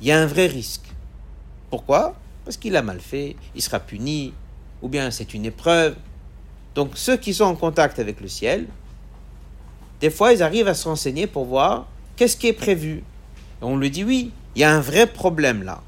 [0.00, 0.88] Il y a un vrai risque.
[1.70, 2.16] Pourquoi?
[2.44, 4.34] Parce qu'il a mal fait, il sera puni,
[4.82, 5.94] ou bien c'est une épreuve.
[6.74, 8.66] Donc ceux qui sont en contact avec le ciel,
[10.00, 13.02] des fois ils arrivent à se renseigner pour voir qu'est-ce qui est prévu.
[13.62, 15.82] On lui dit oui, il y a un vrai problème là.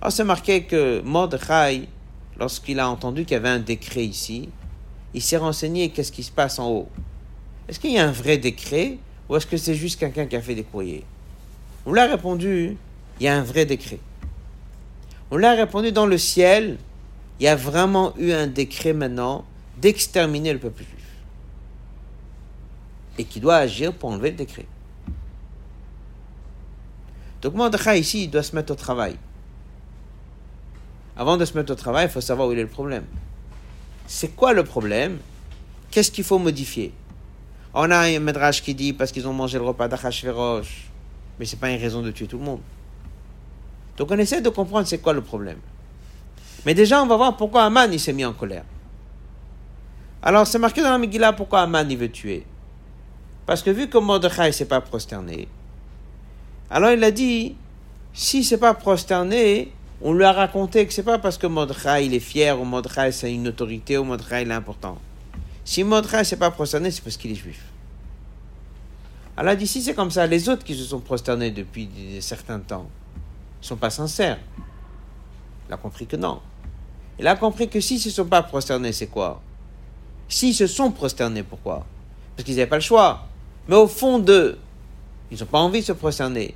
[0.00, 1.88] Alors c'est marqué que Mordechai,
[2.38, 4.48] lorsqu'il a entendu qu'il y avait un décret ici,
[5.14, 6.88] il s'est renseigné qu'est-ce qui se passe en haut?
[7.68, 10.42] Est-ce qu'il y a un vrai décret ou est-ce que c'est juste quelqu'un qui a
[10.42, 11.04] fait des courriers?
[11.86, 12.76] On lui a répondu,
[13.20, 13.98] il y a un vrai décret.
[15.30, 16.78] On lui a répondu, dans le ciel,
[17.40, 19.44] il y a vraiment eu un décret maintenant
[19.80, 21.03] d'exterminer le peuple juif.
[23.18, 24.66] Et qui doit agir pour enlever le décret.
[27.42, 29.16] Donc Mordechai ici, il doit se mettre au travail.
[31.16, 33.04] Avant de se mettre au travail, il faut savoir où est le problème.
[34.06, 35.18] C'est quoi le problème?
[35.90, 36.92] Qu'est-ce qu'il faut modifier?
[37.72, 40.90] On a un médrage qui dit parce qu'ils ont mangé le repas d'Achashverosh,
[41.38, 42.60] mais ce n'est pas une raison de tuer tout le monde.
[43.96, 45.58] Donc on essaie de comprendre c'est quoi le problème.
[46.66, 48.64] Mais déjà, on va voir pourquoi Aman s'est mis en colère.
[50.22, 52.46] Alors c'est marqué dans la Megillah pourquoi Aman il veut tuer.
[53.46, 55.48] Parce que vu que Mordechai ne s'est pas prosterné,
[56.70, 57.56] alors il a dit,
[58.12, 62.14] si c'est pas prosterné, on lui a raconté que c'est pas parce que Mordechai il
[62.14, 64.98] est fier ou Mordechai c'est une autorité ou Mordechai il est important.
[65.64, 67.62] Si Mordechai s'est pas prosterné, c'est parce qu'il est juif.
[69.36, 71.88] Alors si c'est comme ça, les autres qui se sont prosternés depuis
[72.20, 72.88] certains temps
[73.60, 74.38] ne sont pas sincères.
[75.68, 76.40] Il a compris que non.
[77.18, 79.40] Il a compris que s'ils ne se sont pas prosternés, c'est quoi?
[80.28, 81.86] S'ils se sont prosternés, pourquoi?
[82.36, 83.26] Parce qu'ils n'avaient pas le choix.
[83.68, 84.58] Mais au fond d'eux,
[85.30, 86.54] ils n'ont pas envie de se prosterner.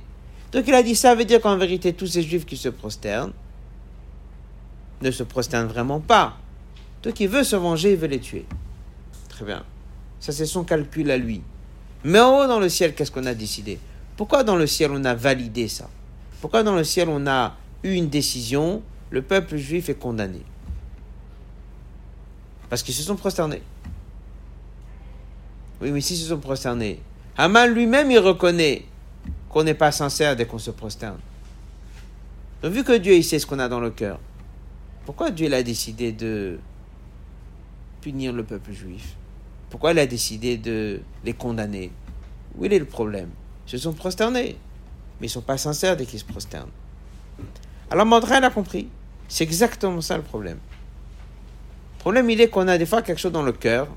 [0.51, 3.33] Donc il a dit ça veut dire qu'en vérité, tous ces juifs qui se prosternent
[5.01, 6.37] ne se prosternent vraiment pas.
[7.03, 8.45] Donc il veut se venger, il veut les tuer.
[9.29, 9.63] Très bien.
[10.19, 11.41] Ça, c'est son calcul à lui.
[12.03, 13.79] Mais en haut dans le ciel, qu'est-ce qu'on a décidé?
[14.17, 15.89] Pourquoi dans le ciel on a validé ça?
[16.41, 20.41] Pourquoi dans le ciel on a eu une décision Le peuple juif est condamné?
[22.69, 23.61] Parce qu'ils se sont prosternés.
[25.81, 27.01] Oui, mais s'ils se sont prosternés,
[27.37, 28.85] Haman lui-même, il reconnaît
[29.49, 31.17] qu'on n'est pas sincère dès qu'on se prosterne.
[32.61, 34.19] Donc, vu que Dieu, il sait ce qu'on a dans le cœur,
[35.05, 36.59] pourquoi Dieu a décidé de
[38.01, 39.15] punir le peuple juif?
[39.69, 41.91] Pourquoi il a décidé de les condamner?
[42.57, 43.29] Où est le problème?
[43.67, 44.57] Ils se sont prosternés,
[45.19, 46.71] mais ils ne sont pas sincères dès qu'ils se prosternent.
[47.89, 48.89] Alors Mandrel a compris.
[49.27, 50.57] C'est exactement ça le problème.
[51.97, 53.87] Le problème, il est qu'on a des fois quelque chose dans le cœur,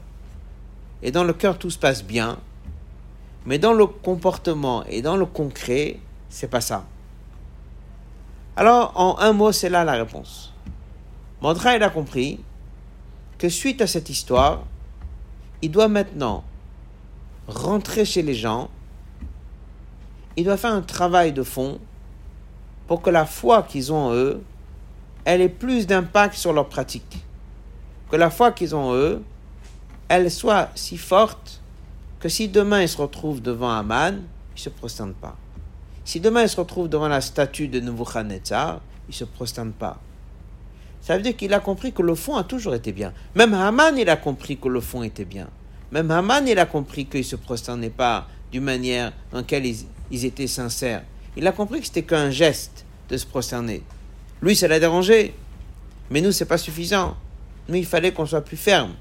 [1.02, 2.38] et dans le cœur tout se passe bien,
[3.44, 6.84] mais dans le comportement et dans le concret, c'est pas ça.
[8.56, 10.52] Alors, en un mot, c'est là la réponse.
[11.40, 12.40] Mandra, il a compris
[13.38, 14.62] que suite à cette histoire,
[15.62, 16.44] il doit maintenant
[17.48, 18.68] rentrer chez les gens,
[20.36, 21.78] il doit faire un travail de fond
[22.86, 24.42] pour que la foi qu'ils ont en eux,
[25.24, 27.24] elle ait plus d'impact sur leur pratique.
[28.10, 29.22] Que la foi qu'ils ont en eux,
[30.12, 31.62] elle soit si forte
[32.20, 34.20] que si demain il se retrouve devant Aman,
[34.54, 35.38] il se prosterne pas.
[36.04, 39.98] Si demain il se retrouve devant la statue de Nebuchadnezzar, il se prosterne pas.
[41.00, 43.14] Ça veut dire qu'il a compris que le fond a toujours été bien.
[43.34, 45.48] Même Haman, il a compris que le fond était bien.
[45.92, 50.24] Même Haman, il a compris qu'il ne se prosternait pas d'une manière dans laquelle ils,
[50.26, 51.04] étaient sincères.
[51.38, 53.82] Il a compris que c'était qu'un geste de se prosterner.
[54.42, 55.34] Lui, ça l'a dérangé.
[56.10, 57.16] Mais nous, c'est pas suffisant.
[57.70, 58.92] Nous, il fallait qu'on soit plus ferme.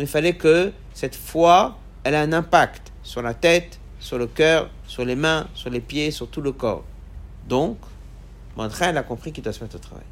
[0.00, 5.04] Il fallait que cette foi elle un impact sur la tête, sur le cœur, sur
[5.04, 6.84] les mains, sur les pieds, sur tout le corps.
[7.46, 7.76] Donc,
[8.80, 10.04] elle a compris qu'il doit se mettre au travail.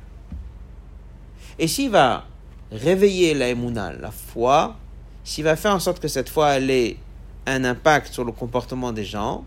[1.59, 2.27] Et s'il va
[2.71, 3.55] réveiller la
[3.93, 4.77] la foi,
[5.25, 6.97] s'il va faire en sorte que cette foi ait
[7.47, 9.45] un impact sur le comportement des gens,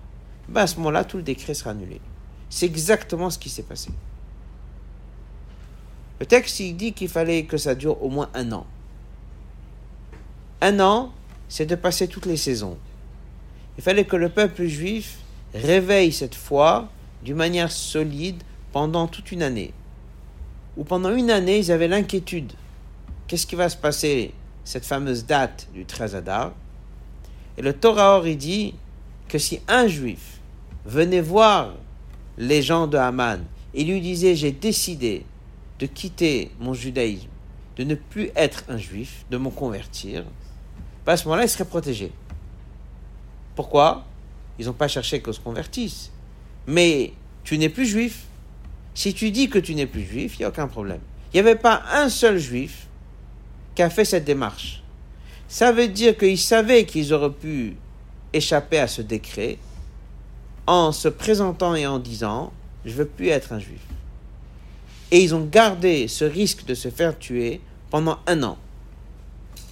[0.49, 2.01] ben à ce moment-là, tout le décret sera annulé.
[2.49, 3.91] C'est exactement ce qui s'est passé.
[6.19, 8.65] Le texte, il dit qu'il fallait que ça dure au moins un an.
[10.63, 11.11] Un an,
[11.49, 12.77] c'est de passer toutes les saisons.
[13.77, 15.17] Il fallait que le peuple juif
[15.55, 16.87] réveille cette foi
[17.23, 19.73] d'une manière solide pendant toute une année.
[20.77, 22.53] Ou pendant une année, ils avaient l'inquiétude.
[23.27, 26.51] Qu'est-ce qui va se passer cette fameuse date du 13 Adar
[27.57, 28.75] Et le Torah il dit
[29.27, 30.39] que si un juif
[30.85, 31.73] venait voir
[32.37, 33.43] les gens de Haman
[33.73, 35.25] et lui disait j'ai décidé
[35.79, 37.29] de quitter mon judaïsme,
[37.77, 40.23] de ne plus être un juif, de me convertir,
[41.07, 42.11] à ce moment-là, ils seraient protégés.
[43.55, 44.05] Pourquoi?
[44.59, 46.11] Ils n'ont pas cherché qu'on se convertisse.
[46.67, 48.25] Mais tu n'es plus juif.
[48.93, 50.99] Si tu dis que tu n'es plus juif, il n'y a aucun problème.
[51.33, 52.87] Il n'y avait pas un seul juif
[53.73, 54.83] qui a fait cette démarche.
[55.47, 57.75] Ça veut dire qu'ils savaient qu'ils auraient pu
[58.33, 59.57] échapper à ce décret,
[60.67, 62.53] en se présentant et en disant
[62.85, 63.81] Je veux plus être un juif.
[65.11, 67.59] Et ils ont gardé ce risque de se faire tuer
[67.89, 68.57] pendant un an.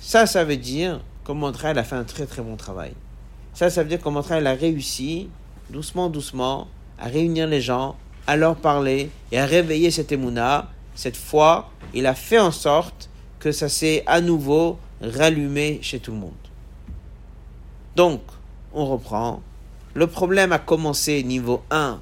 [0.02, 2.92] Ça, ça veut dire que Montrail a fait un très très bon travail.
[3.54, 5.30] Ça, ça veut dire que Montrail a réussi,
[5.70, 10.72] doucement, doucement, à réunir les gens, à leur parler et à réveiller cette émouna.
[10.96, 16.12] Cette fois, il a fait en sorte que ça s'est à nouveau rallumé chez tout
[16.14, 16.32] le monde.
[17.96, 18.22] Donc,
[18.74, 19.44] on reprend.
[19.94, 22.00] Le problème a commencé niveau 1,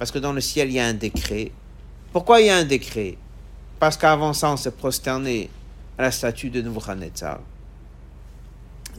[0.00, 1.52] parce que dans le ciel, il y a un décret.
[2.12, 3.18] Pourquoi il y a un décret?
[3.78, 5.48] Parce qu'avant ça, on s'est prosterné
[5.96, 7.38] à la statue de Nebuchadnezzar.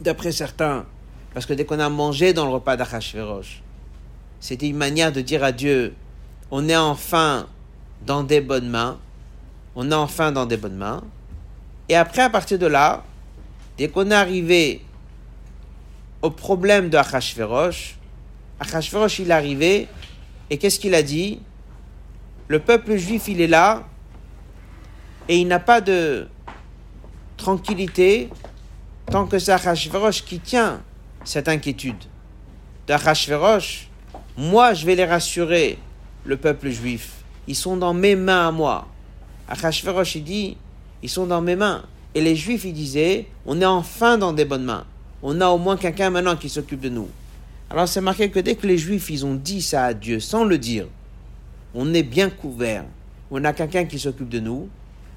[0.00, 0.86] D'après certains,
[1.34, 3.62] parce que dès qu'on a mangé dans le repas d'Achashverosh,
[4.40, 5.94] c'était une manière de dire à Dieu,
[6.50, 7.46] on est enfin
[8.06, 8.98] dans des bonnes mains,
[9.76, 11.02] on est enfin dans des bonnes mains.
[11.90, 13.04] Et après, à partir de là,
[13.76, 14.82] dès qu'on est arrivé
[16.22, 17.96] au problème de Achashverosh,
[18.58, 19.88] Achashverosh, il est arrivé,
[20.48, 21.40] et qu'est-ce qu'il a dit?
[22.48, 23.86] Le peuple juif, il est là,
[25.28, 26.26] et il n'a pas de
[27.36, 28.30] tranquillité
[29.10, 30.80] tant que c'est Achashverosh qui tient
[31.24, 31.96] cette inquiétude.
[32.86, 33.88] D'Achashverosh,
[34.36, 35.78] moi je vais les rassurer,
[36.24, 37.24] le peuple juif.
[37.48, 38.86] Ils sont dans mes mains à moi.
[39.48, 40.56] Achashverosh, il dit,
[41.02, 41.82] ils sont dans mes mains.
[42.14, 44.84] Et les juifs, ils disaient, on est enfin dans des bonnes mains.
[45.24, 47.08] On a au moins quelqu'un maintenant qui s'occupe de nous.
[47.68, 50.44] Alors c'est marqué que dès que les juifs, ils ont dit ça à Dieu sans
[50.44, 50.86] le dire,
[51.74, 52.84] on est bien couvert,
[53.30, 54.68] on a quelqu'un qui s'occupe de nous.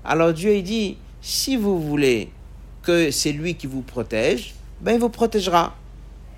[0.04, 2.32] Alors Dieu, il dit, si vous voulez
[2.84, 5.76] que c'est lui qui vous protège, ben il vous protégera.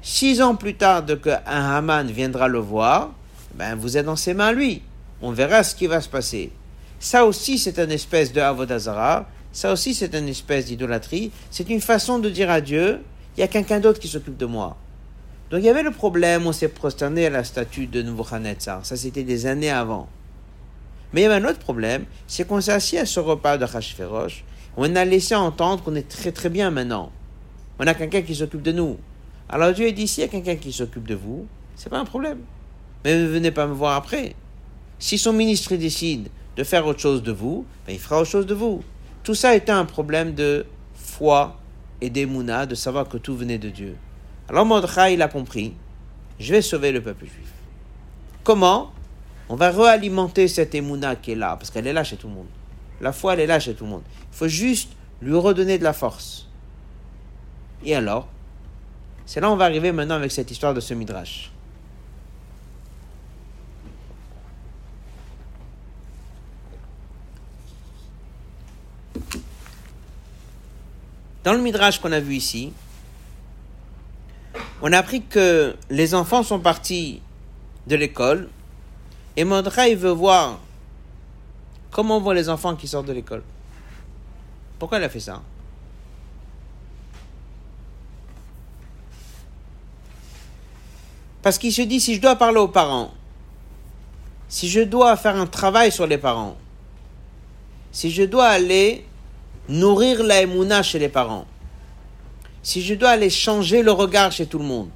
[0.02, 3.12] Six ans plus tard, de qu'un Haman viendra le voir,
[3.56, 4.82] ben vous êtes dans ses mains lui.
[5.22, 6.52] On verra ce qui va se passer.
[7.00, 9.28] Ça aussi, c'est une espèce de Avodazara.
[9.52, 11.32] Ça aussi, c'est une espèce d'idolâtrie.
[11.50, 13.02] C'est une façon de dire à Dieu,
[13.36, 14.78] il y a quelqu'un d'autre qui s'occupe de moi.
[15.50, 18.86] Donc il y avait le problème, on s'est prosterné à la statue de Nebuchadnezzar.
[18.86, 20.08] Ça, c'était des années avant.
[21.14, 23.66] Mais il y avait un autre problème, c'est qu'on s'est assis à ce repas de
[23.66, 24.44] Hashverosh,
[24.78, 27.12] on a laissé entendre qu'on est très très bien maintenant.
[27.80, 28.98] On a quelqu'un qui s'occupe de nous.
[29.50, 32.40] Alors Dieu dit, s'il y a quelqu'un qui s'occupe de vous, c'est pas un problème.
[33.04, 34.36] Mais ne venez pas me voir après.
[35.00, 38.46] Si son ministre décide de faire autre chose de vous, ben, il fera autre chose
[38.46, 38.84] de vous.
[39.24, 41.58] Tout ça était un problème de foi
[42.02, 43.96] et d'émouna, de savoir que tout venait de Dieu.
[44.50, 45.74] Alors Mordechai, il a compris,
[46.40, 47.52] je vais sauver le peuple juif.
[48.44, 48.92] Comment?
[49.50, 52.34] On va réalimenter cette émouna qui est là, parce qu'elle est là chez tout le
[52.34, 52.48] monde.
[53.02, 54.04] La foi, elle est là chez tout le monde.
[54.32, 56.48] Il faut juste lui redonner de la force.
[57.84, 58.28] Et alors
[59.26, 61.52] c'est là on va arriver maintenant avec cette histoire de ce midrash.
[71.44, 72.74] Dans le midrash qu'on a vu ici,
[74.82, 77.22] on a appris que les enfants sont partis
[77.86, 78.50] de l'école
[79.38, 80.60] et Mordechai veut voir
[81.96, 83.42] comment vont les enfants qui sortent de l'école.
[84.78, 85.42] Pourquoi il a fait ça?
[91.42, 93.14] Parce qu'il se dit, si je dois parler aux parents,
[94.50, 96.58] si je dois faire un travail sur les parents,
[97.94, 99.08] si je dois aller
[99.70, 101.46] nourrir la chez les parents,
[102.62, 104.90] si je dois aller changer le regard chez tout le monde,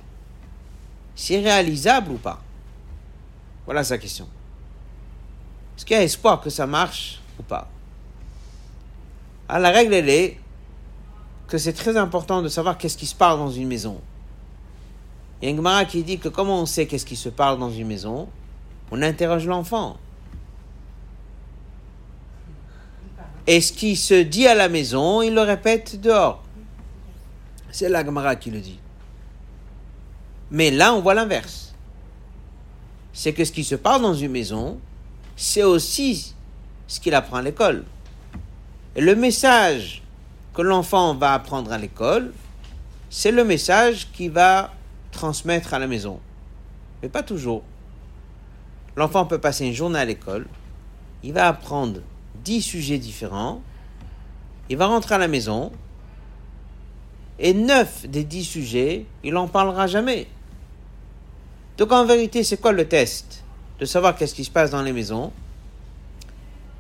[1.16, 2.42] c'est réalisable ou pas?
[3.66, 4.28] Voilà sa question.
[5.80, 7.70] Est-ce qu'il y a espoir que ça marche ou pas?
[9.48, 10.38] La règle, elle est
[11.48, 14.02] que c'est très important de savoir qu'est-ce qui se passe dans une maison.
[15.42, 17.72] Il y a Gemara qui dit que comment on sait qu'est-ce qui se parle dans
[17.72, 18.28] une maison?
[18.92, 19.96] On interroge l'enfant.
[23.48, 26.44] Et ce qui se dit à la maison, il le répète dehors.
[27.72, 28.80] C'est la Gemara qui le dit.
[30.52, 31.74] Mais là, on voit l'inverse.
[33.14, 34.78] C'est que ce qui se parle dans une maison,
[35.40, 36.36] c'est aussi
[36.86, 37.86] ce qu'il apprend à l'école.
[38.98, 40.04] Et le message
[40.54, 42.34] que l'enfant va apprendre à l'école,
[43.10, 44.74] c'est le message qui va
[45.14, 46.20] transmettre à la maison.
[47.02, 47.64] Mais pas toujours.
[48.98, 50.46] L'enfant peut passer une journée à l'école,
[51.24, 52.02] il va apprendre
[52.44, 53.62] dix sujets différents,
[54.70, 55.72] il va rentrer à la maison,
[57.40, 60.28] et neuf des dix sujets, il n'en parlera jamais.
[61.78, 63.39] Donc en vérité, c'est quoi le test?
[63.80, 65.32] De savoir qu'est-ce qui se passe dans les maisons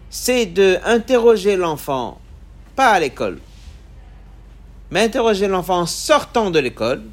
[0.10, 2.20] C'est de interroger l'enfant,
[2.76, 3.39] pas à l'école,
[4.91, 7.04] mais interroger l'enfant en sortant de l'école,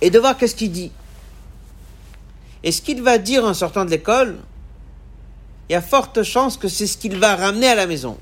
[0.00, 0.92] et de voir qu'est-ce qu'il dit.
[2.62, 4.38] Et ce qu'il va dire en sortant de l'école,
[5.68, 8.18] il y a forte chance que c'est ce qu'il va ramener à la maison.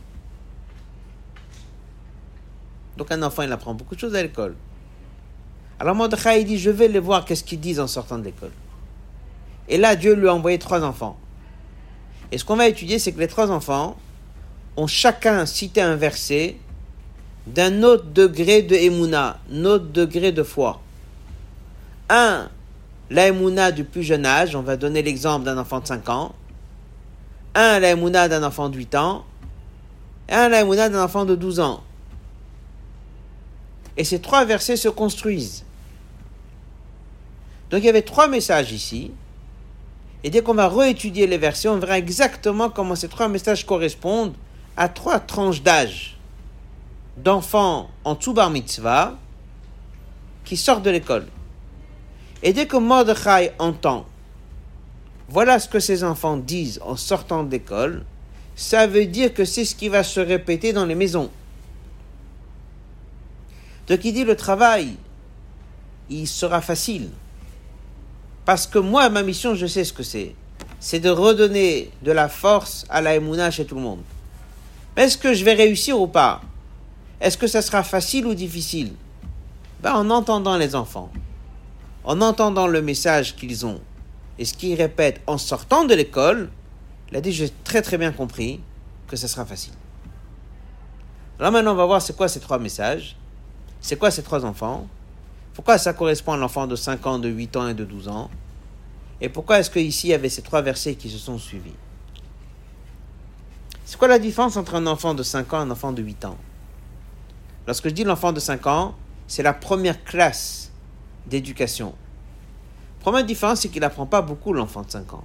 [2.96, 4.54] Donc un enfant, il apprend beaucoup de choses à l'école.
[5.80, 8.52] Alors Mordechai, il dit, je vais les voir qu'est-ce qu'ils disent en sortant de l'école.
[9.68, 11.16] Et là, Dieu lui a envoyé trois enfants.
[12.30, 13.96] Et ce qu'on va étudier, c'est que les trois enfants
[14.76, 16.56] ont chacun cité un verset
[17.46, 20.80] d'un autre degré de émouna, un autre degré de foi.
[22.08, 22.48] Un,
[23.10, 26.34] la émouna du plus jeune âge, on va donner l'exemple d'un enfant de 5 ans.
[27.54, 29.24] Un, la émouna d'un enfant de 8 ans.
[30.28, 31.82] Et un, la émouna d'un enfant de 12 ans.
[33.96, 35.64] Et ces trois versets se construisent.
[37.70, 39.10] Donc il y avait trois messages ici.
[40.24, 44.34] Et dès qu'on va réétudier les versets, on verra exactement comment ces trois messages correspondent
[44.76, 46.16] à trois tranches d'âge
[47.16, 49.16] d'enfants en Tsubar Mitzvah
[50.44, 51.26] qui sortent de l'école.
[52.42, 54.06] Et dès que Mordechai entend,
[55.28, 58.04] voilà ce que ces enfants disent en sortant de l'école,
[58.54, 61.30] ça veut dire que c'est ce qui va se répéter dans les maisons.
[63.88, 64.96] Donc il dit le travail,
[66.10, 67.10] il sera facile.
[68.44, 70.34] Parce que moi, ma mission, je sais ce que c'est.
[70.80, 74.00] C'est de redonner de la force à la Emouna chez tout le monde.
[74.96, 76.40] Est-ce que je vais réussir ou pas?
[77.20, 78.92] Est-ce que ça sera facile ou difficile?
[79.80, 81.10] Ben, En entendant les enfants,
[82.04, 83.80] en entendant le message qu'ils ont
[84.38, 86.50] et ce qu'ils répètent en sortant de l'école,
[87.10, 88.60] il a dit j'ai très très bien compris
[89.06, 89.74] que ça sera facile.
[91.38, 93.16] Alors maintenant on va voir c'est quoi ces trois messages,
[93.80, 94.86] c'est quoi ces trois enfants,
[95.54, 98.30] pourquoi ça correspond à l'enfant de 5 ans, de 8 ans et de 12 ans,
[99.20, 101.74] et pourquoi est-ce qu'ici il y avait ces trois versets qui se sont suivis?
[103.84, 106.24] C'est quoi la différence entre un enfant de 5 ans et un enfant de 8
[106.24, 106.38] ans?
[107.66, 108.94] Lorsque je dis l'enfant de 5 ans,
[109.28, 110.72] c'est la première classe
[111.26, 111.94] d'éducation.
[113.00, 115.24] Première différence, c'est qu'il n'apprend pas beaucoup l'enfant de 5 ans.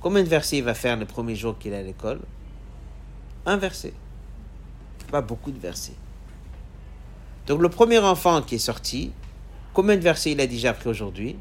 [0.00, 2.20] Combien de versets il va faire le premier jour qu'il est à l'école?
[3.46, 3.94] Un verset.
[5.10, 5.96] Pas beaucoup de versets.
[7.46, 9.12] Donc le premier enfant qui est sorti,
[9.72, 11.36] combien de versets il a déjà appris aujourd'hui?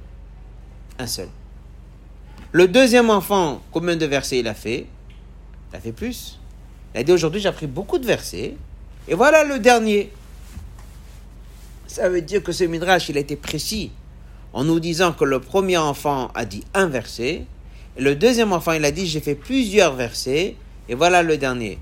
[0.97, 1.29] Un seul.
[2.51, 4.87] Le deuxième enfant, combien de versets il a fait?
[5.71, 6.39] Il a fait plus.
[6.93, 8.55] Il a dit aujourd'hui j'ai appris beaucoup de versets.
[9.07, 10.11] Et voilà le dernier.
[11.87, 13.91] Ça veut dire que ce midrash, il a été précis
[14.53, 17.45] en nous disant que le premier enfant a dit un verset.
[17.97, 20.55] Et le deuxième enfant, il a dit j'ai fait plusieurs versets.
[20.87, 21.77] Et voilà le dernier.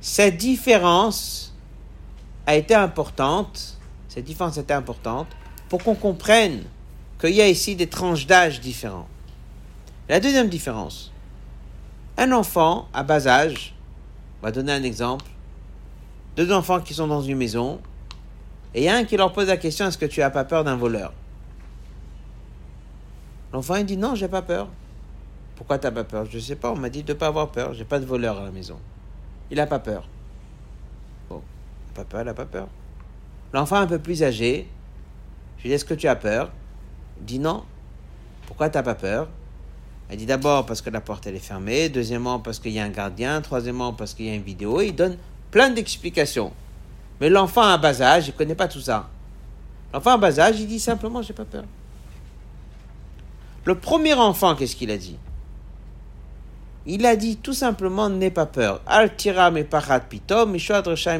[0.00, 1.54] Cette différence
[2.46, 3.78] a été importante.
[4.10, 5.28] Cette différence était importante
[5.68, 6.64] pour qu'on comprenne
[7.20, 9.06] qu'il y a ici des tranches d'âge différents.
[10.08, 11.12] La deuxième différence,
[12.18, 13.72] un enfant à bas âge,
[14.42, 15.26] on va donner un exemple,
[16.34, 17.80] deux enfants qui sont dans une maison,
[18.74, 20.44] et il y a un qui leur pose la question est-ce que tu n'as pas
[20.44, 21.12] peur d'un voleur?
[23.52, 24.68] L'enfant il dit non, j'ai pas peur.
[25.54, 26.24] Pourquoi tu n'as pas peur?
[26.24, 28.06] Je ne sais pas, on m'a dit de ne pas avoir peur, j'ai pas de
[28.06, 28.80] voleur à la maison.
[29.52, 30.08] Il n'a pas peur.
[31.28, 31.42] Bon,
[31.94, 32.66] pas peur, il n'a pas peur.
[33.52, 34.68] L'enfant un peu plus âgé,
[35.58, 36.50] je lui dis est-ce que tu as peur?
[37.18, 37.64] Il dit non.
[38.46, 39.28] Pourquoi tu n'as pas peur?
[40.08, 42.90] Elle dit d'abord parce que la porte est fermée, deuxièmement parce qu'il y a un
[42.90, 44.80] gardien, troisièmement parce qu'il y a une vidéo.
[44.80, 45.16] il donne
[45.50, 46.52] plein d'explications.
[47.20, 49.08] Mais l'enfant à bas âge, il ne connaît pas tout ça.
[49.92, 51.64] L'enfant à bas âge, il dit simplement j'ai pas peur.
[53.64, 55.16] Le premier enfant, qu'est-ce qu'il a dit?
[56.86, 58.80] Il a dit tout simplement n'aie pas peur.
[58.86, 59.12] Al
[59.70, 60.00] parat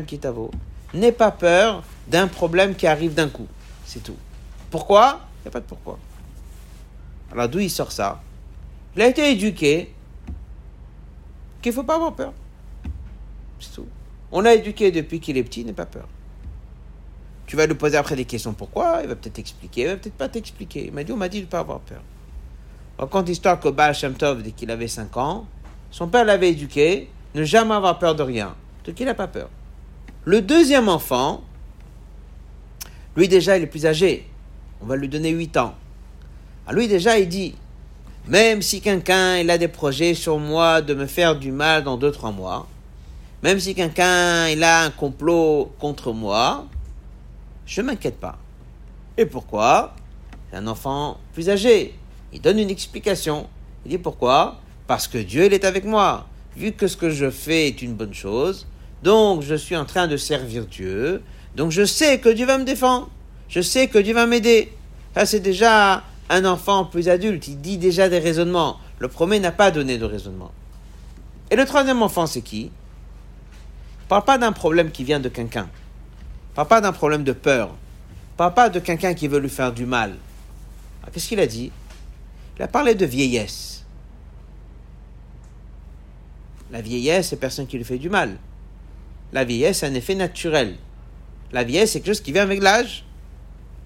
[0.07, 0.51] kitavo.
[0.95, 3.47] N'aie pas peur d'un problème qui arrive d'un coup.
[3.87, 4.17] C'est tout.
[4.71, 5.21] Pourquoi?
[5.39, 5.99] Il n'y a pas de pourquoi.
[7.33, 8.21] Alors d'où il sort ça?
[8.97, 9.95] Il a été éduqué
[11.63, 12.33] qu'il ne faut pas avoir peur.
[13.61, 13.87] C'est tout.
[14.33, 16.09] On l'a éduqué depuis qu'il est petit, n'aie pas peur.
[17.47, 20.15] Tu vas lui poser après des questions pourquoi, il va peut-être t'expliquer, il va peut-être
[20.15, 20.87] pas t'expliquer.
[20.87, 22.01] Il m'a dit, on m'a dit de ne pas avoir peur.
[22.99, 25.47] On raconte l'histoire que Baal Shem Tov, dès qu'il avait 5 ans,
[25.91, 28.55] son père l'avait éduqué, ne jamais avoir peur de rien.
[28.85, 29.49] Donc il n'a pas peur.
[30.25, 31.43] Le deuxième enfant,
[33.17, 34.29] lui déjà, il est plus âgé.
[34.81, 35.75] On va lui donner 8 ans.
[36.71, 37.55] Lui déjà, il dit,
[38.29, 41.97] même si quelqu'un il a des projets sur moi de me faire du mal dans
[41.97, 42.69] deux trois mois,
[43.43, 46.67] même si quelqu'un il a un complot contre moi,
[47.67, 48.39] je m'inquiète pas.
[49.17, 49.95] Et pourquoi?
[50.53, 51.95] Un enfant plus âgé.
[52.33, 53.49] Il donne une explication.
[53.85, 54.61] Il dit pourquoi?
[54.87, 56.27] Parce que Dieu il est avec moi.
[56.57, 58.67] Vu que ce que je fais est une bonne chose,
[59.03, 61.23] donc je suis en train de servir Dieu.
[61.57, 63.11] Donc je sais que Dieu va me défendre.
[63.49, 64.73] Je sais que Dieu va m'aider.
[65.15, 68.79] Ça c'est déjà un enfant plus adulte, il dit déjà des raisonnements.
[69.01, 70.53] Le premier n'a pas donné de raisonnement.
[71.51, 72.71] Et le troisième enfant, c'est qui?
[74.03, 75.69] Il parle pas d'un problème qui vient de quelqu'un.
[76.51, 77.71] Il parle pas d'un problème de peur.
[78.35, 80.17] Il parle pas de quelqu'un qui veut lui faire du mal.
[81.13, 81.73] Qu'est-ce qu'il a dit?
[82.57, 83.85] Il a parlé de vieillesse.
[86.71, 88.37] La vieillesse, c'est personne qui lui fait du mal.
[89.33, 90.77] La vieillesse, c'est un effet naturel.
[91.53, 93.05] La vieillesse, c'est quelque chose qui vient avec l'âge.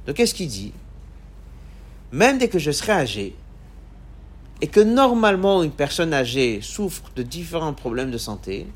[0.07, 0.73] Donc, qu'est-ce qu'il dit?
[2.12, 3.35] Même dès que je serai âgé,
[4.61, 8.67] et que normalement une personne âgée souffre de différents problèmes de santé,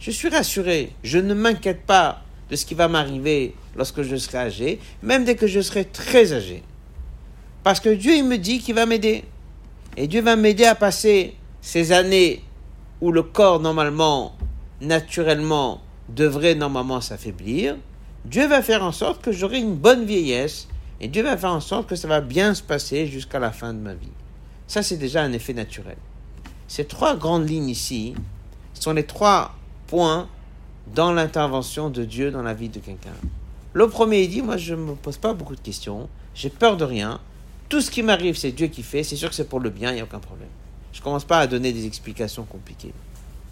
[0.00, 4.38] je suis rassuré, je ne m'inquiète pas de ce qui va m'arriver lorsque je serai
[4.38, 6.62] âgé, même dès que je serai très âgé.
[7.62, 9.24] Parce que Dieu, il me dit qu'il va m'aider.
[9.96, 12.44] Et Dieu va m'aider à passer ces années
[13.00, 14.36] où le corps, normalement,
[14.80, 17.76] naturellement, devrait normalement s'affaiblir.
[18.26, 20.66] Dieu va faire en sorte que j'aurai une bonne vieillesse
[21.00, 23.72] et Dieu va faire en sorte que ça va bien se passer jusqu'à la fin
[23.72, 24.10] de ma vie.
[24.66, 25.96] Ça, c'est déjà un effet naturel.
[26.66, 28.14] Ces trois grandes lignes ici
[28.74, 29.54] sont les trois
[29.86, 30.28] points
[30.92, 33.14] dans l'intervention de Dieu dans la vie de quelqu'un.
[33.74, 36.76] Le premier, il dit, moi, je ne me pose pas beaucoup de questions, j'ai peur
[36.76, 37.20] de rien,
[37.68, 39.92] tout ce qui m'arrive, c'est Dieu qui fait, c'est sûr que c'est pour le bien,
[39.92, 40.48] il n'y a aucun problème.
[40.92, 42.92] Je ne commence pas à donner des explications compliquées.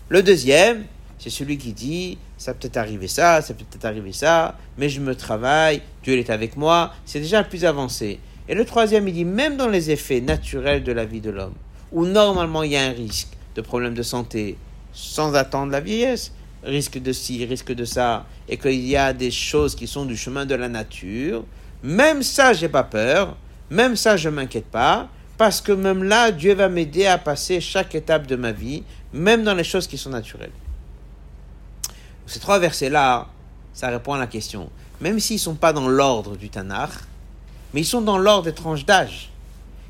[0.09, 0.85] Le deuxième,
[1.25, 4.91] c'est celui qui dit, ça peut être arrivé ça, ça peut être arrivé ça, mais
[4.91, 8.21] je me travaille, Dieu est avec moi, c'est déjà plus avancé.
[8.47, 11.55] Et le troisième, il dit, même dans les effets naturels de la vie de l'homme,
[11.93, 14.59] où normalement il y a un risque de problème de santé,
[14.93, 19.31] sans attendre la vieillesse, risque de ci, risque de ça, et qu'il y a des
[19.31, 21.43] choses qui sont du chemin de la nature,
[21.83, 23.35] même ça, j'ai pas peur,
[23.71, 25.09] même ça, je m'inquiète pas,
[25.39, 28.83] parce que même là, Dieu va m'aider à passer chaque étape de ma vie,
[29.15, 30.53] même dans les choses qui sont naturelles.
[32.27, 33.29] Ces trois versets-là,
[33.73, 34.71] ça répond à la question.
[35.01, 36.91] Même s'ils ne sont pas dans l'ordre du Tanakh,
[37.73, 39.31] mais ils sont dans l'ordre des tranches d'âge.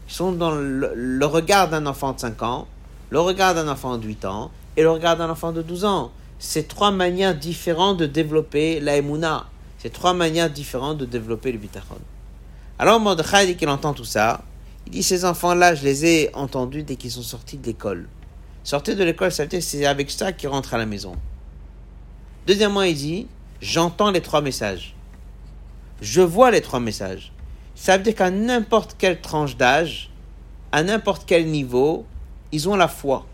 [0.09, 2.67] Ils sont dans le, regard d'un enfant de 5 ans,
[3.11, 6.11] le regard d'un enfant de 8 ans et le regard d'un enfant de 12 ans.
[6.39, 9.47] C'est trois manières différentes de développer la Emouna.
[9.79, 11.99] C'est trois manières différentes de développer le bitachon.
[12.79, 14.43] Alors Mordechai dit qu'il entend tout ça.
[14.87, 18.09] Il dit Ces enfants-là, je les ai entendus dès qu'ils sont sortis de l'école.
[18.65, 21.15] Sortir de l'école, ça c'est avec ça qu'ils rentrent à la maison.
[22.47, 23.27] Deuxièmement, il dit
[23.61, 24.95] J'entends les trois messages.
[26.03, 27.33] Je vois les trois messages.
[27.75, 30.11] Ça veut dire qu'à n'importe quelle tranche d'âge,
[30.71, 32.05] à n'importe quel niveau,
[32.53, 33.27] ils ont la foi.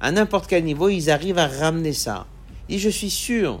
[0.00, 2.26] À n'importe quel niveau, ils arrivent à ramener ça.
[2.68, 3.60] Et je suis sûr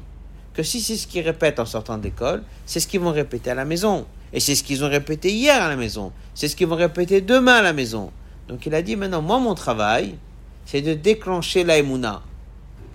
[0.54, 3.54] que si c'est ce qu'ils répètent en sortant d'école, c'est ce qu'ils vont répéter à
[3.54, 4.06] la maison.
[4.32, 6.12] Et c'est ce qu'ils ont répété hier à la maison.
[6.34, 8.12] C'est ce qu'ils vont répéter demain à la maison.
[8.48, 10.14] Donc il a dit maintenant, moi, mon travail,
[10.66, 11.74] c'est de déclencher la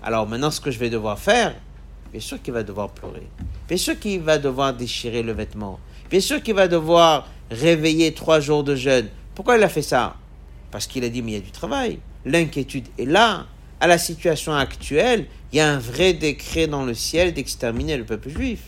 [0.02, 1.54] Alors maintenant, ce que je vais devoir faire,
[2.12, 3.26] bien sûr qu'il va devoir pleurer.
[3.66, 5.80] Bien sûr qu'il va devoir déchirer le vêtement.
[6.10, 9.08] Bien sûr qu'il va devoir réveiller trois jours de jeûne.
[9.34, 10.16] Pourquoi il a fait ça?
[10.70, 11.98] Parce qu'il a dit, mais il y a du travail.
[12.26, 13.46] L'inquiétude est là.
[13.80, 18.04] À la situation actuelle, il y a un vrai décret dans le ciel d'exterminer le
[18.04, 18.60] peuple juif.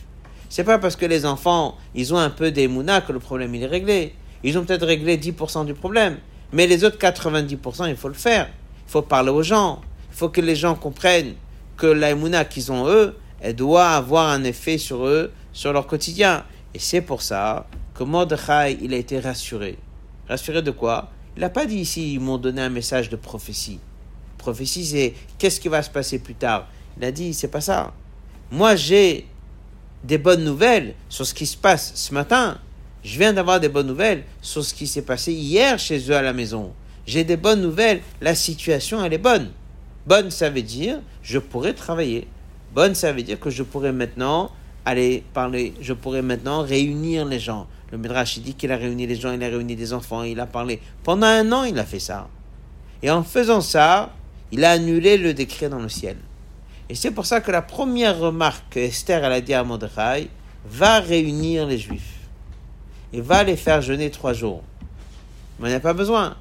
[0.48, 3.62] C'est pas parce que les enfants, ils ont un peu des que le problème il
[3.62, 4.14] est réglé.
[4.42, 6.18] Ils ont peut-être réglé 10% du problème.
[6.52, 8.48] Mais les autres 90%, il faut le faire.
[8.86, 9.80] Il faut parler aux gens.
[10.10, 11.34] Il faut que les gens comprennent
[11.76, 16.44] que la qu'ils ont eux, elle doit avoir un effet sur eux, sur leur quotidien.
[16.72, 19.76] Et c'est pour ça que Mordechai, il a été rassuré.
[20.26, 21.10] Rassuré de quoi?
[21.36, 23.80] Il n'a pas dit ici, ils m'ont donné un message de prophétie.
[24.38, 26.68] Prophétie, c'est qu'est-ce qui va se passer plus tard?
[26.96, 27.92] Il a dit, c'est pas ça.
[28.50, 29.26] Moi, j'ai
[30.04, 32.56] des bonnes nouvelles sur ce qui se passe ce matin.
[33.02, 36.22] Je viens d'avoir des bonnes nouvelles sur ce qui s'est passé hier chez eux à
[36.22, 36.72] la maison.
[37.06, 38.00] J'ai des bonnes nouvelles.
[38.22, 39.50] La situation, elle est bonne.
[40.06, 42.26] Bonne, ça veut dire, je pourrais travailler.
[42.74, 44.50] Bonne, ça veut dire que je pourrais maintenant
[44.84, 47.68] aller parler, je pourrais maintenant réunir les gens.
[47.92, 50.46] Le Midrash dit qu'il a réuni les gens, il a réuni des enfants, il a
[50.46, 50.80] parlé.
[51.04, 52.28] Pendant un an, il a fait ça.
[53.00, 54.12] Et en faisant ça,
[54.50, 56.16] il a annulé le décret dans le ciel.
[56.88, 60.28] Et c'est pour ça que la première remarque que Esther a dit à Mordechai,
[60.66, 62.28] va réunir les Juifs
[63.12, 64.62] et va les faire jeûner trois jours.
[65.60, 66.36] Mais il n'y a pas besoin.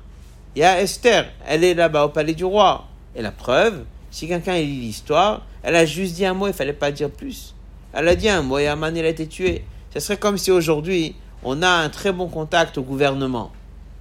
[0.55, 2.85] Il y a Esther, elle est là-bas au palais du roi.
[3.15, 3.83] Et la preuve,
[4.13, 7.55] si quelqu'un lit l'histoire, elle a juste dit un mot, il fallait pas dire plus.
[7.93, 9.65] Elle a dit un mot et Aman, il a été tué.
[9.91, 13.51] Ce serait comme si aujourd'hui, on a un très bon contact au gouvernement.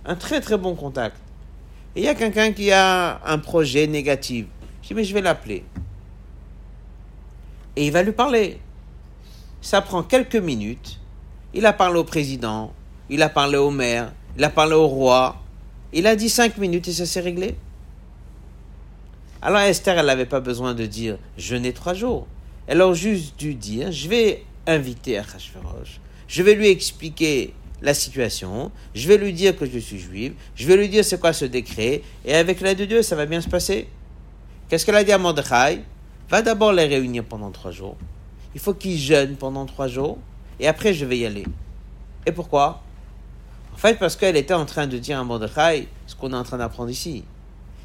[0.04, 1.16] Un très très bon contact.
[1.96, 4.44] Et il y a quelqu'un qui a un projet négatif.
[4.82, 5.64] Je dis, mais je vais l'appeler.
[7.76, 8.60] Et il va lui parler.
[9.62, 11.00] Ça prend quelques minutes.
[11.54, 12.74] Il a parlé au président,
[13.08, 15.36] il a parlé au maire, il a parlé au roi.
[15.94, 17.56] Il a dit cinq minutes et ça s'est réglé.
[19.44, 22.28] Alors Esther, elle n'avait pas besoin de dire je n'ai trois jours.
[22.68, 28.70] Elle a juste dû dire, je vais inviter Achashverosh, je vais lui expliquer la situation,
[28.94, 31.44] je vais lui dire que je suis juive, je vais lui dire c'est quoi ce
[31.44, 33.88] décret, et avec l'aide de Dieu, ça va bien se passer.
[34.68, 35.82] Qu'est-ce qu'elle a dit à Mordechai
[36.30, 37.96] Va d'abord les réunir pendant trois jours.
[38.54, 40.18] Il faut qu'ils jeûnent pendant trois jours,
[40.60, 41.44] et après je vais y aller.
[42.26, 42.80] Et pourquoi?
[43.74, 46.44] En fait, parce qu'elle était en train de dire à Mordechai ce qu'on est en
[46.44, 47.24] train d'apprendre ici.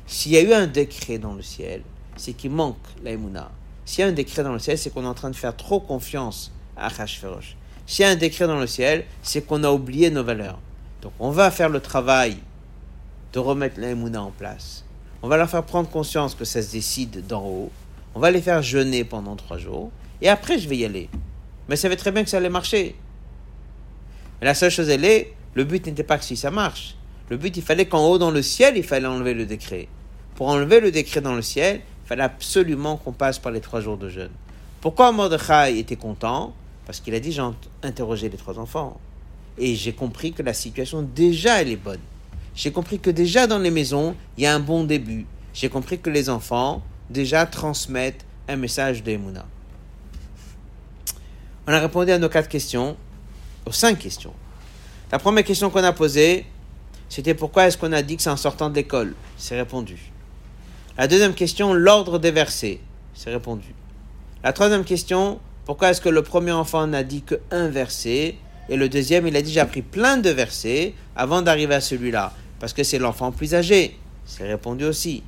[0.07, 1.81] S'il y a eu un décret dans le ciel,
[2.15, 3.51] c'est qu'il manque l'aïmouna.
[3.85, 5.55] S'il y a un décret dans le ciel, c'est qu'on est en train de faire
[5.55, 7.57] trop confiance à Achashverosh.
[7.85, 10.59] S'il y a un décret dans le ciel, c'est qu'on a oublié nos valeurs.
[11.01, 12.37] Donc on va faire le travail
[13.33, 14.85] de remettre l'aïmouna en place.
[15.21, 17.71] On va leur faire prendre conscience que ça se décide d'en haut.
[18.15, 19.91] On va les faire jeûner pendant trois jours.
[20.21, 21.09] Et après, je vais y aller.
[21.67, 22.95] Mais ça savait très bien que ça allait marcher.
[24.39, 26.95] Mais la seule chose, elle est, le but n'était pas que si ça marche.
[27.29, 29.87] Le but, il fallait qu'en haut dans le ciel, il fallait enlever le décret.
[30.35, 33.81] Pour enlever le décret dans le ciel, il fallait absolument qu'on passe par les trois
[33.81, 34.31] jours de jeûne.
[34.81, 36.53] Pourquoi Mordechai était content?
[36.85, 37.43] Parce qu'il a dit, j'ai
[37.83, 38.99] interrogé les trois enfants.
[39.57, 41.99] Et j'ai compris que la situation, déjà, elle est bonne.
[42.55, 45.25] J'ai compris que déjà dans les maisons, il y a un bon début.
[45.53, 49.45] J'ai compris que les enfants, déjà, transmettent un message d'Emouna.
[51.67, 52.95] On a répondu à nos quatre questions,
[53.65, 54.33] aux cinq questions.
[55.11, 56.45] La première question qu'on a posée,
[57.09, 59.15] c'était pourquoi est-ce qu'on a dit que c'est en sortant de l'école?
[59.37, 59.97] C'est répondu.
[60.97, 62.79] La deuxième question, l'ordre des versets.
[63.13, 63.73] C'est répondu.
[64.43, 68.35] La troisième question, pourquoi est-ce que le premier enfant n'a dit qu'un verset
[68.69, 72.33] et le deuxième, il a dit j'ai appris plein de versets avant d'arriver à celui-là?
[72.59, 73.97] Parce que c'est l'enfant plus âgé.
[74.25, 75.23] C'est répondu aussi.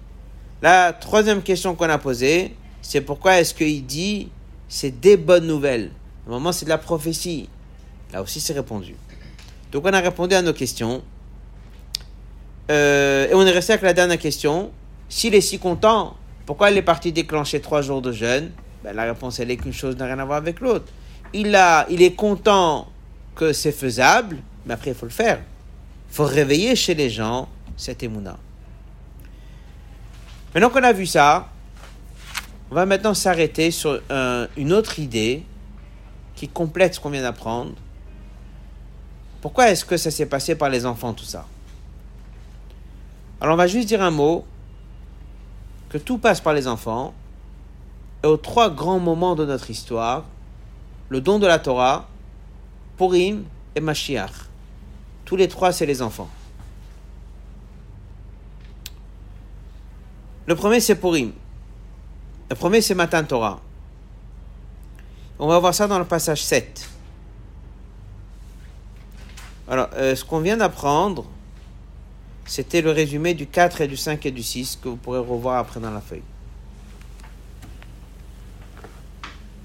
[0.61, 4.30] La troisième question qu'on a posée, c'est pourquoi est-ce qu'il dit
[4.67, 5.91] c'est des bonnes nouvelles?
[6.27, 7.49] Au moment, c'est de la prophétie.
[8.13, 8.95] Là aussi, c'est répondu.
[9.71, 11.01] Donc, on a répondu à nos questions.
[12.70, 14.72] Euh, et on est resté avec la dernière question.
[15.07, 16.15] S'il est si content,
[16.45, 18.51] pourquoi il est parti déclencher trois jours de jeûne?
[18.84, 20.86] Ben, La réponse, elle est qu'une chose n'a rien à voir avec l'autre.
[21.34, 22.88] Il, a, il est content
[23.36, 25.39] que c'est faisable, mais après, il faut le faire.
[26.09, 27.47] Il faut réveiller chez les gens
[27.78, 28.38] cet émouna.
[30.53, 31.49] Maintenant qu'on a vu ça,
[32.72, 33.99] on va maintenant s'arrêter sur
[34.57, 35.43] une autre idée
[36.36, 37.74] qui complète ce qu'on vient d'apprendre.
[39.41, 41.45] Pourquoi est-ce que ça s'est passé par les enfants, tout ça?
[43.42, 44.46] Alors on va juste dire un mot,
[45.90, 47.14] que tout passe par les enfants,
[48.24, 50.26] et aux trois grands moments de notre histoire,
[51.08, 52.08] le don de la Torah,
[52.98, 54.32] Purim et Mashiach.
[55.26, 56.30] Tous les trois, c'est les enfants.
[60.46, 61.32] Le premier, c'est Purim.
[62.50, 63.60] Le premier, c'est Matan Torah.
[65.38, 66.90] On va voir ça dans le passage 7.
[69.70, 71.26] Alors, euh, ce qu'on vient d'apprendre,
[72.50, 75.60] c'était le résumé du 4 et du 5 et du 6 que vous pourrez revoir
[75.60, 76.24] après dans la feuille.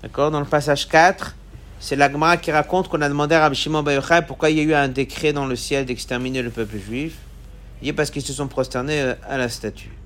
[0.02, 0.30] D'accord?
[0.30, 1.34] Dans le passage 4,
[1.80, 4.64] c'est l'Agma qui raconte qu'on a demandé à Rabbi Shimon Yochai pourquoi il y a
[4.64, 7.16] eu un décret dans le ciel d'exterminer le peuple juif.
[7.80, 9.96] Il est parce qu'ils se sont prosternés euh, à la statue.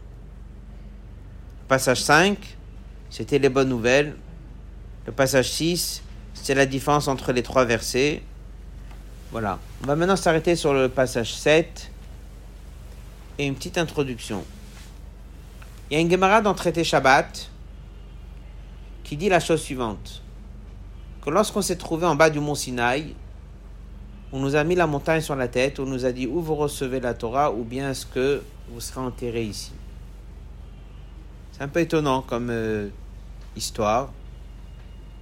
[1.66, 2.38] Passage 5,
[3.10, 4.14] c'était les bonnes nouvelles.
[5.04, 6.00] Le passage 6,
[6.32, 8.22] c'est la différence entre les trois versets.
[9.32, 9.58] Voilà.
[9.82, 11.90] On va maintenant s'arrêter sur le passage 7
[13.38, 14.44] et une petite introduction.
[15.90, 17.50] Il y a une Gemara dans Traité Shabbat
[19.04, 20.22] qui dit la chose suivante
[21.24, 23.14] que lorsqu'on s'est trouvé en bas du mont Sinaï,
[24.32, 26.54] on nous a mis la montagne sur la tête, on nous a dit où vous
[26.54, 29.72] recevez la Torah ou bien est-ce que vous serez enterré ici?
[31.52, 32.88] C'est un peu étonnant comme euh,
[33.56, 34.12] histoire.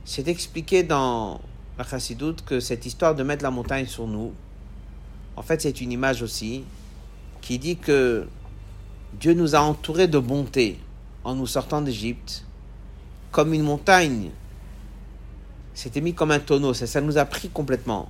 [0.05, 1.41] C'est expliqué dans
[1.79, 4.33] la Chassidoute que cette histoire de mettre la montagne sur nous,
[5.37, 6.65] en fait, c'est une image aussi
[7.47, 8.27] qui dit que
[9.21, 10.81] Dieu nous a entourés de bonté
[11.23, 12.45] en nous sortant d'Égypte,
[13.31, 14.31] comme une montagne.
[15.73, 18.09] C'était mis comme un tonneau, ça, nous a pris complètement.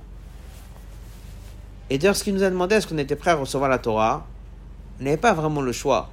[1.91, 4.25] Et d'ailleurs, ce qu'il nous a demandé, est-ce qu'on était prêt à recevoir la Torah?
[4.99, 6.09] On n'avait pas vraiment le choix.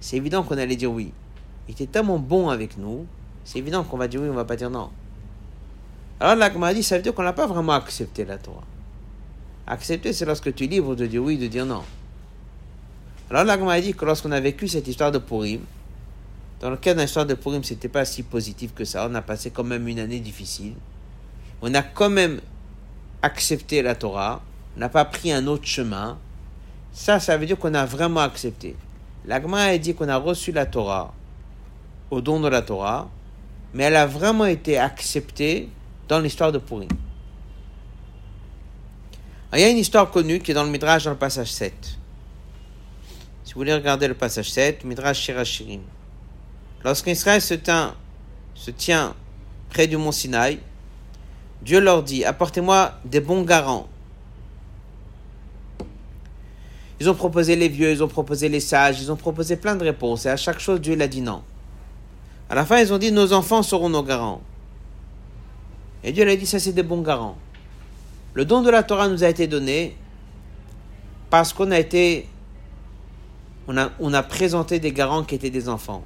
[0.00, 1.12] C'est évident qu'on allait dire oui.
[1.68, 3.06] Il était tellement bon avec nous
[3.44, 4.90] c'est évident qu'on va dire oui, on va pas dire non.
[6.18, 8.64] Alors l'Agma dit, ça veut dire qu'on n'a pas vraiment accepté la Torah.
[9.66, 11.82] Accepter, c'est lorsque tu es libre de dire oui, de dire non.
[13.30, 15.60] Alors l'Agma dit que lorsqu'on a vécu cette histoire de Purim,
[16.60, 19.06] dans le cas de l'histoire de Purim, c'était pas si positif que ça.
[19.10, 20.74] On a passé quand même une année difficile.
[21.62, 22.40] On a quand même
[23.22, 24.42] accepté la Torah.
[24.76, 26.18] On n'a pas pris un autre chemin.
[26.92, 28.76] Ça, ça veut dire qu'on a vraiment accepté.
[29.26, 31.12] L'Agma a dit qu'on a reçu la Torah
[32.10, 33.08] au don de la Torah
[33.74, 35.68] mais elle a vraiment été acceptée
[36.08, 36.88] dans l'histoire de Purim.
[39.52, 41.98] il y a une histoire connue qui est dans le Midrash dans le passage 7.
[43.54, 45.82] Si vous voulez regarder le passage 7, Midrash Shirachirim.
[46.82, 47.94] Lorsqu'Israël se tient,
[48.56, 49.14] se tient
[49.70, 50.58] près du mont Sinaï,
[51.62, 53.86] Dieu leur dit Apportez-moi des bons garants.
[56.98, 59.84] Ils ont proposé les vieux, ils ont proposé les sages, ils ont proposé plein de
[59.84, 60.26] réponses.
[60.26, 61.44] Et à chaque chose, Dieu l'a dit non.
[62.48, 64.42] À la fin, ils ont dit Nos enfants seront nos garants.
[66.02, 67.36] Et Dieu a dit Ça, c'est des bons garants.
[68.32, 69.96] Le don de la Torah nous a été donné
[71.30, 72.26] parce qu'on a été.
[73.66, 76.04] On a, présenté des garants qui étaient des enfants.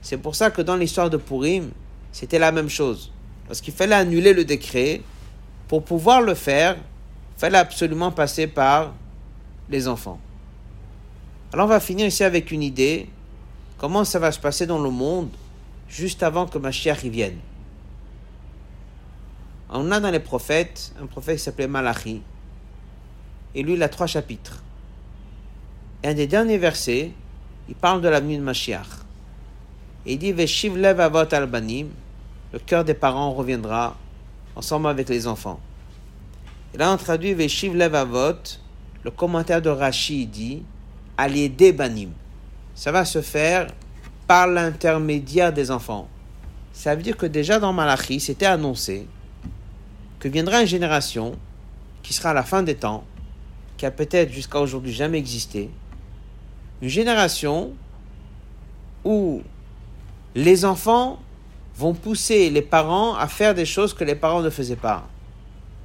[0.00, 1.70] C'est pour ça que dans l'histoire de Purim,
[2.10, 3.12] c'était la même chose.
[3.46, 5.02] Parce qu'il fallait annuler le décret.
[5.68, 8.94] Pour pouvoir le faire, il fallait absolument passer par
[9.68, 10.18] les enfants.
[11.52, 13.08] Alors on va finir ici avec une idée,
[13.76, 15.30] comment ça va se passer dans le monde
[15.88, 17.38] juste avant que Mashiach y vienne?
[19.68, 22.22] On a dans les prophètes un prophète qui s'appelait Malachi,
[23.54, 24.62] et lui il a trois chapitres.
[26.02, 27.12] Et un des derniers versets,
[27.68, 28.86] il parle de l'avenue de Mashiach.
[30.06, 31.88] Et il dit Veshiv lev avot albanim,
[32.52, 33.96] le cœur des parents reviendra
[34.56, 35.60] ensemble avec les enfants.
[36.74, 38.58] Et là, on traduit Veshiv Lev Avot,
[39.02, 40.62] le commentaire de Rashi dit
[41.28, 42.10] des Banim.
[42.74, 43.66] Ça va se faire
[44.26, 46.08] par l'intermédiaire des enfants.
[46.72, 49.06] Ça veut dire que déjà dans Malachi, c'était annoncé
[50.18, 51.32] que viendra une génération
[52.02, 53.04] qui sera à la fin des temps,
[53.76, 55.68] qui a peut-être jusqu'à aujourd'hui jamais existé,
[56.82, 57.72] une génération
[59.04, 59.42] où
[60.34, 61.18] les enfants
[61.76, 65.08] vont pousser les parents à faire des choses que les parents ne faisaient pas.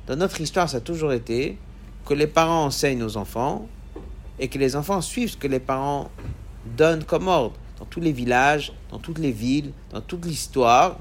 [0.07, 1.57] Dans notre histoire, ça a toujours été
[2.05, 3.67] que les parents enseignent aux enfants
[4.39, 6.11] et que les enfants suivent ce que les parents
[6.77, 7.55] donnent comme ordre.
[7.79, 10.97] Dans tous les villages, dans toutes les villes, dans toute l'histoire,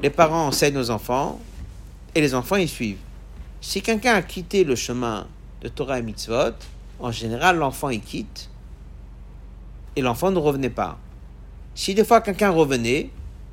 [0.00, 1.40] les parents enseignent aux enfants
[2.14, 2.98] et les enfants y suivent.
[3.60, 5.26] Si quelqu'un a quitté le chemin
[5.60, 6.54] de Torah et Mitzvot,
[7.00, 8.48] en général, l'enfant y quitte
[9.96, 10.98] et l'enfant ne revenait pas.
[11.74, 13.10] Si des fois quelqu'un revenait,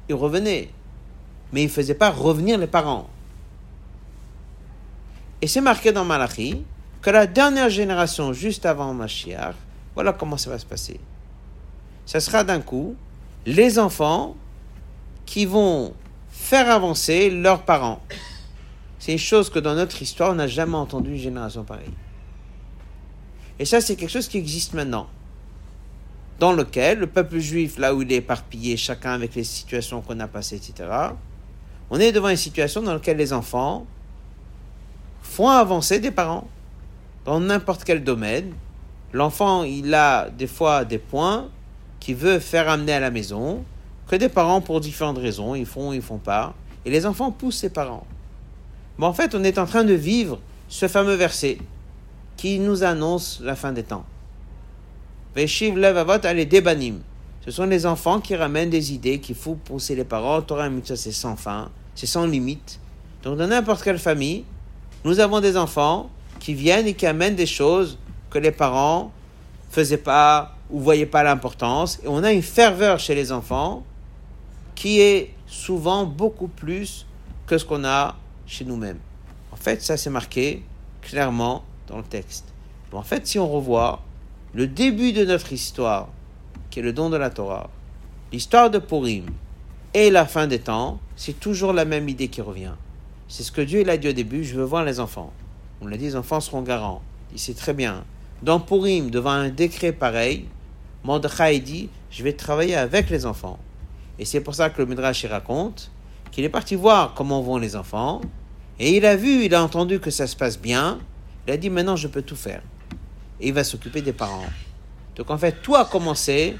[0.09, 0.69] il revenait.
[1.51, 3.09] Mais il ne faisait pas revenir les parents.
[5.41, 6.63] Et c'est marqué dans Malachi
[7.01, 9.55] que la dernière génération, juste avant Mashiach,
[9.93, 10.99] voilà comment ça va se passer.
[12.05, 12.95] Ça sera d'un coup
[13.45, 14.35] les enfants
[15.25, 15.93] qui vont
[16.29, 18.01] faire avancer leurs parents.
[18.99, 21.93] C'est une chose que dans notre histoire, on n'a jamais entendu une génération pareille.
[23.59, 25.07] Et ça, c'est quelque chose qui existe maintenant.
[26.39, 30.19] Dans lequel le peuple juif, là où il est éparpillé, chacun avec les situations qu'on
[30.19, 30.89] a passées, etc.,
[31.89, 33.85] on est devant une situation dans laquelle les enfants
[35.21, 36.47] font avancer des parents
[37.25, 38.53] dans n'importe quel domaine.
[39.13, 41.49] L'enfant, il a des fois des points
[41.99, 43.63] qu'il veut faire amener à la maison,
[44.07, 46.53] que des parents, pour différentes raisons, ils font, ils font pas.
[46.85, 48.05] Et les enfants poussent ses parents.
[48.97, 51.57] Mais en fait, on est en train de vivre ce fameux verset
[52.35, 54.05] qui nous annonce la fin des temps.
[55.35, 57.01] Veshiv levavot allez débanim.
[57.43, 60.41] Ce sont les enfants qui ramènent des idées qu'il faut pousser les parents.
[60.41, 62.79] Torah ça c'est sans fin, c'est sans limite.
[63.23, 64.45] Donc dans n'importe quelle famille,
[65.03, 66.09] nous avons des enfants
[66.39, 67.97] qui viennent et qui amènent des choses
[68.29, 69.11] que les parents
[69.71, 71.99] faisaient pas ou voyaient pas l'importance.
[72.03, 73.83] Et on a une ferveur chez les enfants
[74.75, 77.05] qui est souvent beaucoup plus
[77.47, 78.15] que ce qu'on a
[78.45, 78.99] chez nous-mêmes.
[79.51, 80.63] En fait, ça c'est marqué
[81.01, 82.45] clairement dans le texte.
[82.91, 84.01] en fait, si on revoit
[84.55, 86.09] le début de notre histoire,
[86.69, 87.71] qui est le don de la Torah,
[88.31, 89.25] l'histoire de Purim
[89.95, 92.73] et la fin des temps, c'est toujours la même idée qui revient.
[93.27, 95.33] C'est ce que Dieu a dit au début, je veux voir les enfants.
[95.81, 97.01] On l'a dit, les enfants seront garants.
[97.31, 98.03] Il sait très bien.
[98.43, 100.45] Dans Purim, devant un décret pareil,
[101.03, 103.57] Mordechai dit, je vais travailler avec les enfants.
[104.19, 105.89] Et c'est pour ça que le Midrash raconte
[106.29, 108.21] qu'il est parti voir comment vont les enfants.
[108.77, 110.99] Et il a vu, il a entendu que ça se passe bien.
[111.47, 112.61] Il a dit, maintenant je peux tout faire.
[113.43, 114.49] Et il va s'occuper des parents.
[115.15, 116.57] Donc en fait, tout a commencé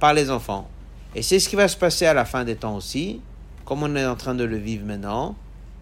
[0.00, 0.68] par les enfants.
[1.14, 3.20] Et c'est ce qui va se passer à la fin des temps aussi,
[3.64, 5.36] comme on est en train de le vivre maintenant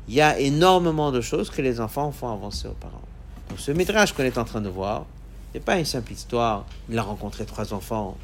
[0.08, 3.02] il y a énormément de choses que les enfants font avancer aux parents.
[3.48, 5.06] Donc ce métrage qu'on est en train de voir
[5.54, 8.16] n'est pas une simple histoire, il a rencontré trois enfants.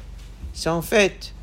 [0.53, 1.33] C'est en fait,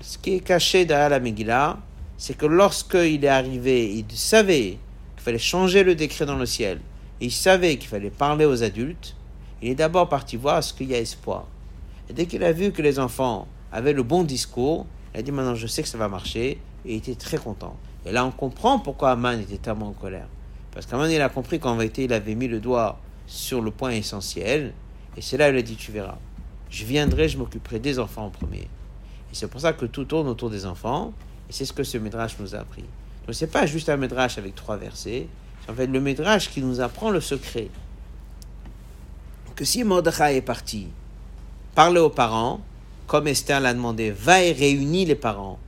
[0.00, 1.78] ce qui est caché derrière la Megillah,
[2.16, 4.78] c'est que lorsqu'il est arrivé, il savait
[5.16, 6.80] qu'il fallait changer le décret dans le ciel,
[7.20, 9.15] et il savait qu'il fallait parler aux adultes,
[9.62, 11.46] il est d'abord parti voir ce qu'il y a espoir.
[12.08, 15.32] Et dès qu'il a vu que les enfants avaient le bon discours, il a dit
[15.32, 17.76] maintenant je sais que ça va marcher, et il était très content.
[18.04, 20.28] Et là, on comprend pourquoi Aman était tellement en colère.
[20.72, 23.90] Parce qu'Aman, il a compris qu'en vérité, il avait mis le doigt sur le point
[23.90, 24.72] essentiel.
[25.16, 26.18] Et c'est là il a dit, tu verras.
[26.70, 28.68] Je viendrai, je m'occuperai des enfants en premier.
[29.30, 31.12] Et c'est pour ça que tout tourne autour des enfants.
[31.48, 32.84] Et c'est ce que ce Midrash nous a appris.
[33.26, 35.26] Donc c'est pas juste un Midrash avec trois versets.
[35.64, 37.68] C'est en fait le Midrash qui nous apprend le secret.
[39.56, 40.86] Que si Mordechai est parti,
[41.74, 42.60] parler aux parents,
[43.06, 45.58] comme Esther l'a demandé, va et réunit les parents,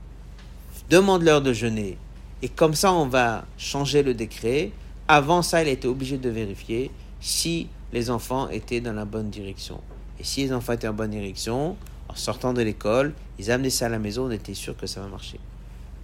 [0.90, 1.98] demande-leur de jeûner,
[2.40, 4.70] et comme ça, on va changer le décret.
[5.08, 9.80] Avant ça, il était obligé de vérifier si les enfants étaient dans la bonne direction.
[10.20, 11.76] Et si les enfants étaient en bonne direction,
[12.08, 15.00] en sortant de l'école, ils amenaient ça à la maison, on était sûr que ça
[15.00, 15.40] va marcher.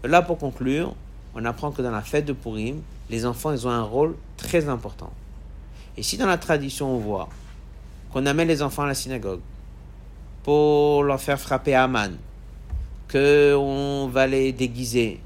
[0.02, 0.94] Là, pour conclure,
[1.34, 2.80] on apprend que dans la fête de Purim,
[3.10, 5.12] les enfants, ils ont un rôle très important.
[5.96, 7.28] Et si dans la tradition, on voit
[8.14, 9.40] qu'on amène les enfants à la synagogue
[10.44, 12.12] pour leur faire frapper à Aman,
[13.10, 15.18] qu'on va les déguiser,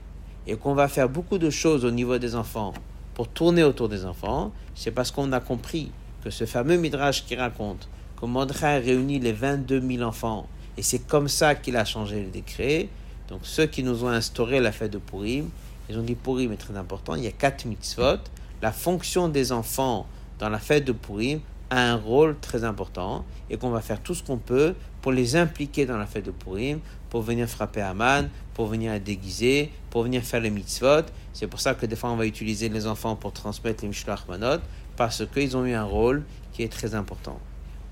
[0.46, 2.72] et qu'on va faire beaucoup de choses au niveau des enfants
[3.12, 5.92] pour tourner autour des enfants, c'est parce qu'on a compris
[6.24, 10.46] que ce fameux Midrash qui raconte que Mordechai réunit les 22 000 enfants,
[10.78, 12.88] et c'est comme ça qu'il a changé le décret.
[13.28, 15.50] Donc ceux qui nous ont instauré la fête de Purim,
[15.90, 18.16] ils ont dit Purim est très important, il y a quatre mitzvot.
[18.62, 20.06] La fonction des enfants
[20.38, 24.14] dans la fête de Purim a un rôle très important et qu'on va faire tout
[24.14, 28.28] ce qu'on peut pour les impliquer dans la fête de Purim, pour venir frapper Aman,
[28.54, 31.02] pour venir déguiser, pour venir faire les mitzvot.
[31.32, 34.26] C'est pour ça que des fois on va utiliser les enfants pour transmettre les Mishloach
[34.28, 34.60] Manot,
[34.96, 37.38] parce qu'ils ont eu un rôle qui est très important.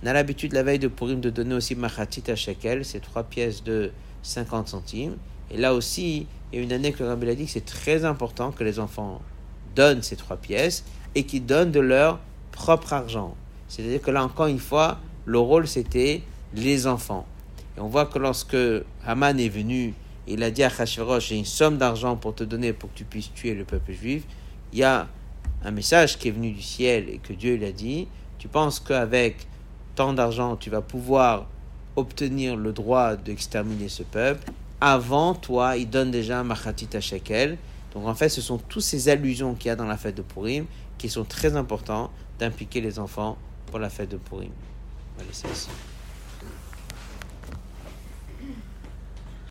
[0.03, 3.25] On a l'habitude la veille de Purim de donner aussi Machatit à Shekel, c'est trois
[3.25, 5.17] pièces de 50 centimes.
[5.51, 7.65] Et là aussi, il y a une année que le Rabbi a dit que c'est
[7.65, 9.21] très important que les enfants
[9.75, 12.19] donnent ces trois pièces et qu'ils donnent de leur
[12.53, 13.37] propre argent.
[13.69, 16.23] C'est-à-dire que là, encore une fois, le rôle c'était
[16.55, 17.27] les enfants.
[17.77, 18.57] Et on voit que lorsque
[19.05, 19.95] Haman est venu,
[20.27, 23.05] il a dit à Hachverosh, j'ai une somme d'argent pour te donner pour que tu
[23.05, 24.25] puisses tuer le peuple juif,
[24.73, 25.09] il y a
[25.65, 28.09] un message qui est venu du ciel et que Dieu lui a dit,
[28.39, 29.47] tu penses qu'avec
[29.95, 31.47] tant d'argent, tu vas pouvoir
[31.97, 34.51] obtenir le droit d'exterminer ce peuple?
[34.81, 37.57] Avant toi, il donne déjà un machatit à shekel.
[37.95, 40.23] Donc en fait, ce sont toutes ces allusions qu'il y a dans la fête de
[40.23, 40.67] Purim
[40.99, 44.51] qui sont très importants d'impliquer les enfants pour la fête de Purim.
[45.17, 45.69] On va laisser ici.